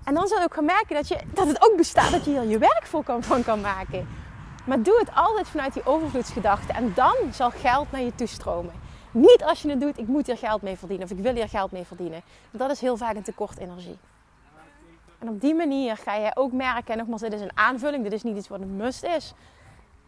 En 0.05 0.15
dan 0.15 0.27
zal 0.27 0.39
je 0.39 0.45
ook 0.45 0.55
gaan 0.55 0.65
merken 0.65 0.95
dat, 0.95 1.09
je, 1.09 1.19
dat 1.35 1.47
het 1.47 1.71
ook 1.71 1.77
bestaat, 1.77 2.11
dat 2.11 2.25
je 2.25 2.31
hier 2.31 2.49
je 2.49 2.59
werk 2.59 2.89
kan, 3.05 3.23
van 3.23 3.43
kan 3.43 3.61
maken. 3.61 4.07
Maar 4.67 4.83
doe 4.83 4.99
het 4.99 5.11
altijd 5.15 5.49
vanuit 5.49 5.75
die 5.75 5.87
overvloedsgedachte 5.87 6.73
en 6.73 6.93
dan 6.95 7.15
zal 7.33 7.51
geld 7.51 7.93
naar 7.93 8.01
je 8.01 8.15
toestromen. 8.15 8.73
Niet 9.11 9.45
als 9.45 9.63
je 9.63 9.71
het 9.71 9.81
doet, 9.81 9.99
ik 9.99 10.07
moet 10.07 10.27
hier 10.27 10.39
geld 10.39 10.63
mee 10.63 10.77
verdienen 10.77 11.07
of 11.07 11.13
ik 11.13 11.23
wil 11.23 11.35
hier 11.35 11.49
geld 11.49 11.73
mee 11.73 11.85
verdienen. 11.85 12.23
Dat 12.51 12.71
is 12.71 12.81
heel 12.81 12.97
vaak 12.97 13.15
een 13.15 13.23
tekort 13.23 13.59
energie. 13.59 13.99
En 15.19 15.29
op 15.29 15.41
die 15.41 15.55
manier 15.55 15.97
ga 15.97 16.15
je 16.15 16.31
ook 16.35 16.53
merken, 16.53 16.93
en 16.93 16.99
nogmaals, 16.99 17.21
dit 17.21 17.33
is 17.33 17.41
een 17.41 17.57
aanvulling, 17.57 18.03
dit 18.03 18.13
is 18.13 18.23
niet 18.23 18.37
iets 18.37 18.49
wat 18.49 18.61
een 18.61 18.77
must 18.77 19.05
is. 19.05 19.35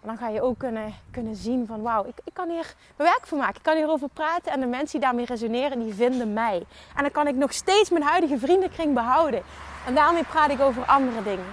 En 0.00 0.08
dan 0.08 0.16
ga 0.16 0.28
je 0.28 0.42
ook 0.42 0.58
kunnen, 0.58 0.94
kunnen 1.10 1.36
zien 1.36 1.66
van 1.66 1.82
wauw, 1.82 2.04
ik, 2.04 2.14
ik 2.24 2.34
kan 2.34 2.48
hier 2.48 2.74
mijn 2.96 3.10
werk 3.10 3.26
van 3.26 3.38
maken. 3.38 3.56
Ik 3.56 3.62
kan 3.62 3.76
hierover 3.76 4.08
praten 4.08 4.52
en 4.52 4.60
de 4.60 4.66
mensen 4.66 4.90
die 4.90 5.08
daarmee 5.08 5.24
resoneren, 5.24 5.78
die 5.78 5.94
vinden 5.94 6.32
mij. 6.32 6.66
En 6.96 7.02
dan 7.02 7.10
kan 7.10 7.26
ik 7.26 7.34
nog 7.34 7.52
steeds 7.52 7.90
mijn 7.90 8.04
huidige 8.04 8.38
vriendenkring 8.38 8.94
behouden. 8.94 9.42
En 9.86 9.94
daarmee 9.94 10.24
praat 10.24 10.50
ik 10.50 10.60
over 10.60 10.84
andere 10.84 11.22
dingen. 11.22 11.46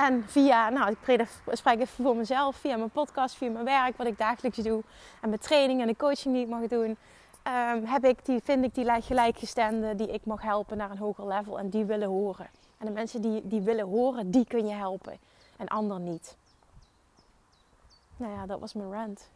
En 0.00 0.24
via, 0.26 0.68
nou, 0.68 0.90
ik 0.90 1.26
spreek 1.52 1.80
even 1.80 2.04
voor 2.04 2.16
mezelf, 2.16 2.56
via 2.56 2.76
mijn 2.76 2.90
podcast, 2.90 3.34
via 3.34 3.50
mijn 3.50 3.64
werk, 3.64 3.96
wat 3.96 4.06
ik 4.06 4.18
dagelijks 4.18 4.58
doe. 4.58 4.82
En 5.20 5.28
mijn 5.28 5.40
training 5.40 5.80
en 5.80 5.86
de 5.86 5.96
coaching 5.96 6.34
die 6.34 6.42
ik 6.42 6.48
mag 6.48 6.66
doen. 6.66 6.96
Um, 7.46 7.84
heb 7.84 8.04
ik 8.04 8.24
die, 8.24 8.40
vind 8.44 8.64
ik 8.64 8.74
die 8.74 9.02
gelijkgestemden 9.02 9.96
die 9.96 10.12
ik 10.12 10.24
mag 10.24 10.42
helpen 10.42 10.76
naar 10.76 10.90
een 10.90 10.98
hoger 10.98 11.26
level. 11.26 11.58
En 11.58 11.68
die 11.68 11.84
willen 11.84 12.08
horen. 12.08 12.48
En 12.78 12.86
de 12.86 12.92
mensen 12.92 13.22
die, 13.22 13.40
die 13.44 13.60
willen 13.60 13.86
horen, 13.86 14.30
die 14.30 14.46
kun 14.46 14.66
je 14.66 14.74
helpen. 14.74 15.18
En 15.56 15.68
anderen 15.68 16.04
niet. 16.04 16.36
Nou 18.16 18.32
ja, 18.32 18.46
dat 18.46 18.60
was 18.60 18.72
mijn 18.72 18.92
rant. 18.92 19.28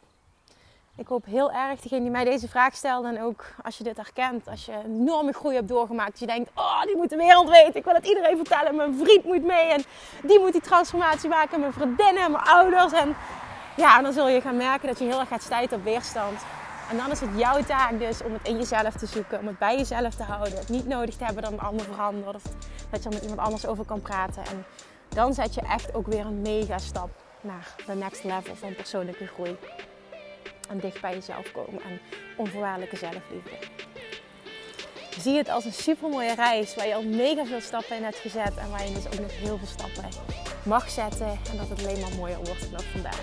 Ik 0.96 1.06
hoop 1.06 1.24
heel 1.24 1.52
erg, 1.52 1.80
degene 1.80 2.00
die 2.00 2.10
mij 2.10 2.24
deze 2.24 2.48
vraag 2.48 2.74
stelde, 2.74 3.08
en 3.08 3.22
ook 3.22 3.44
als 3.62 3.78
je 3.78 3.84
dit 3.84 3.96
herkent, 3.96 4.48
als 4.48 4.64
je 4.64 4.72
een 4.72 5.00
enorme 5.00 5.32
groei 5.32 5.54
hebt 5.54 5.68
doorgemaakt, 5.68 6.10
dat 6.10 6.18
je 6.18 6.26
denkt, 6.26 6.50
oh, 6.54 6.82
die 6.82 6.96
moet 6.96 7.10
de 7.10 7.16
wereld 7.16 7.48
weten, 7.48 7.74
ik 7.74 7.84
wil 7.84 7.94
het 7.94 8.06
iedereen 8.06 8.36
vertellen, 8.36 8.76
mijn 8.76 8.94
vriend 8.94 9.24
moet 9.24 9.44
mee 9.44 9.72
en 9.72 9.84
die 10.22 10.40
moet 10.40 10.52
die 10.52 10.60
transformatie 10.60 11.28
maken, 11.28 11.60
mijn 11.60 11.72
vriendinnen, 11.72 12.30
mijn 12.30 12.44
ouders. 12.44 12.92
En 12.92 13.16
ja, 13.76 14.02
dan 14.02 14.12
zul 14.12 14.28
je 14.28 14.40
gaan 14.40 14.56
merken 14.56 14.88
dat 14.88 14.98
je 14.98 15.04
heel 15.04 15.20
erg 15.20 15.28
gaat 15.28 15.42
stijten 15.42 15.76
op 15.76 15.84
weerstand. 15.84 16.40
En 16.90 16.96
dan 16.96 17.10
is 17.10 17.20
het 17.20 17.30
jouw 17.36 17.62
taak 17.62 17.98
dus 17.98 18.22
om 18.22 18.32
het 18.32 18.48
in 18.48 18.56
jezelf 18.56 18.94
te 18.94 19.06
zoeken, 19.06 19.38
om 19.38 19.46
het 19.46 19.58
bij 19.58 19.76
jezelf 19.76 20.14
te 20.14 20.22
houden, 20.22 20.58
het 20.58 20.68
niet 20.68 20.86
nodig 20.86 21.16
te 21.16 21.24
hebben 21.24 21.42
dat 21.42 21.52
een 21.52 21.60
ander 21.60 21.86
verandert 21.86 22.34
of 22.34 22.42
dat 22.90 23.02
je 23.02 23.08
er 23.08 23.14
met 23.14 23.22
iemand 23.22 23.40
anders 23.40 23.66
over 23.66 23.84
kan 23.84 24.00
praten. 24.00 24.42
En 24.46 24.64
dan 25.08 25.34
zet 25.34 25.54
je 25.54 25.60
echt 25.60 25.94
ook 25.94 26.06
weer 26.06 26.26
een 26.26 26.42
mega 26.42 26.78
stap 26.78 27.10
naar 27.40 27.74
de 27.86 27.94
next 27.94 28.24
level 28.24 28.54
van 28.54 28.74
persoonlijke 28.74 29.26
groei 29.26 29.56
en 30.68 30.78
dicht 30.78 31.00
bij 31.00 31.14
jezelf 31.14 31.52
komen 31.52 31.82
en 31.82 32.00
onvoorwaardelijke 32.36 32.96
zelfliefde. 32.96 33.50
Zie 35.20 35.36
het 35.36 35.48
als 35.48 35.64
een 35.64 35.72
super 35.72 36.08
mooie 36.08 36.34
reis 36.34 36.74
waar 36.74 36.86
je 36.86 36.94
al 36.94 37.02
mega 37.02 37.44
veel 37.44 37.60
stappen 37.60 37.96
in 37.96 38.02
hebt 38.02 38.16
gezet 38.16 38.56
en 38.56 38.70
waar 38.70 38.86
je 38.86 38.92
dus 38.92 39.06
ook 39.06 39.20
nog 39.20 39.32
heel 39.32 39.58
veel 39.58 39.66
stappen 39.66 40.08
mag 40.62 40.90
zetten 40.90 41.38
en 41.50 41.56
dat 41.56 41.68
het 41.68 41.78
alleen 41.78 42.00
maar 42.00 42.14
mooier 42.16 42.36
wordt 42.36 42.64
vanaf 42.64 42.84
vandaag. 42.92 43.20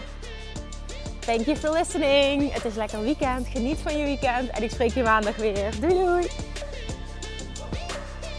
Thank 1.19 1.45
you 1.45 1.57
for 1.57 1.71
listening. 1.71 2.53
Het 2.53 2.65
is 2.65 2.75
lekker 2.75 3.01
weekend. 3.01 3.47
Geniet 3.47 3.77
van 3.77 3.97
je 3.97 4.03
weekend 4.03 4.49
en 4.49 4.63
ik 4.63 4.71
spreek 4.71 4.93
je 4.93 5.03
maandag 5.03 5.35
weer. 5.35 5.79
Doei 5.79 5.93
doei! 5.93 6.27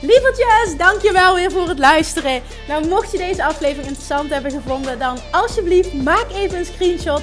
Lievertjes, 0.01 0.77
dankjewel 0.77 1.35
weer 1.35 1.51
voor 1.51 1.69
het 1.69 1.79
luisteren. 1.79 2.43
Nou, 2.69 2.89
mocht 2.89 3.13
je 3.13 3.19
deze 3.19 3.45
aflevering 3.45 3.87
interessant 3.87 4.31
hebben 4.31 4.51
gevonden, 4.51 4.99
dan 4.99 5.19
alsjeblieft 5.31 5.93
maak 5.93 6.27
even 6.33 6.59
een 6.59 6.65
screenshot 6.65 7.23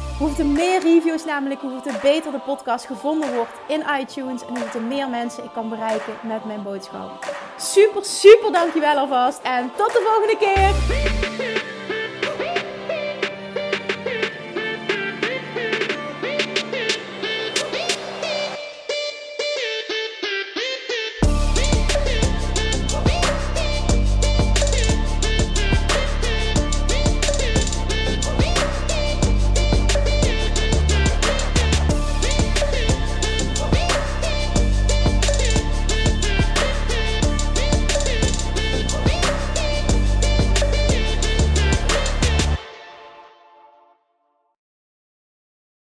Hoeveel 0.21 0.45
meer 0.45 0.81
reviews 0.81 1.25
namelijk, 1.25 1.61
hoeveel 1.61 1.93
beter 2.01 2.31
de 2.31 2.39
podcast 2.39 2.85
gevonden 2.85 3.33
wordt 3.33 3.51
in 3.67 3.83
iTunes. 3.99 4.45
En 4.45 4.57
hoeveel 4.57 4.81
meer 4.81 5.09
mensen 5.09 5.43
ik 5.43 5.49
kan 5.53 5.69
bereiken 5.69 6.13
met 6.21 6.45
mijn 6.45 6.63
boodschap. 6.63 7.35
Super, 7.57 8.05
super 8.05 8.51
dankjewel 8.51 8.95
alvast. 8.95 9.39
En 9.43 9.71
tot 9.75 9.91
de 9.91 10.01
volgende 10.09 10.37
keer. 10.37 11.60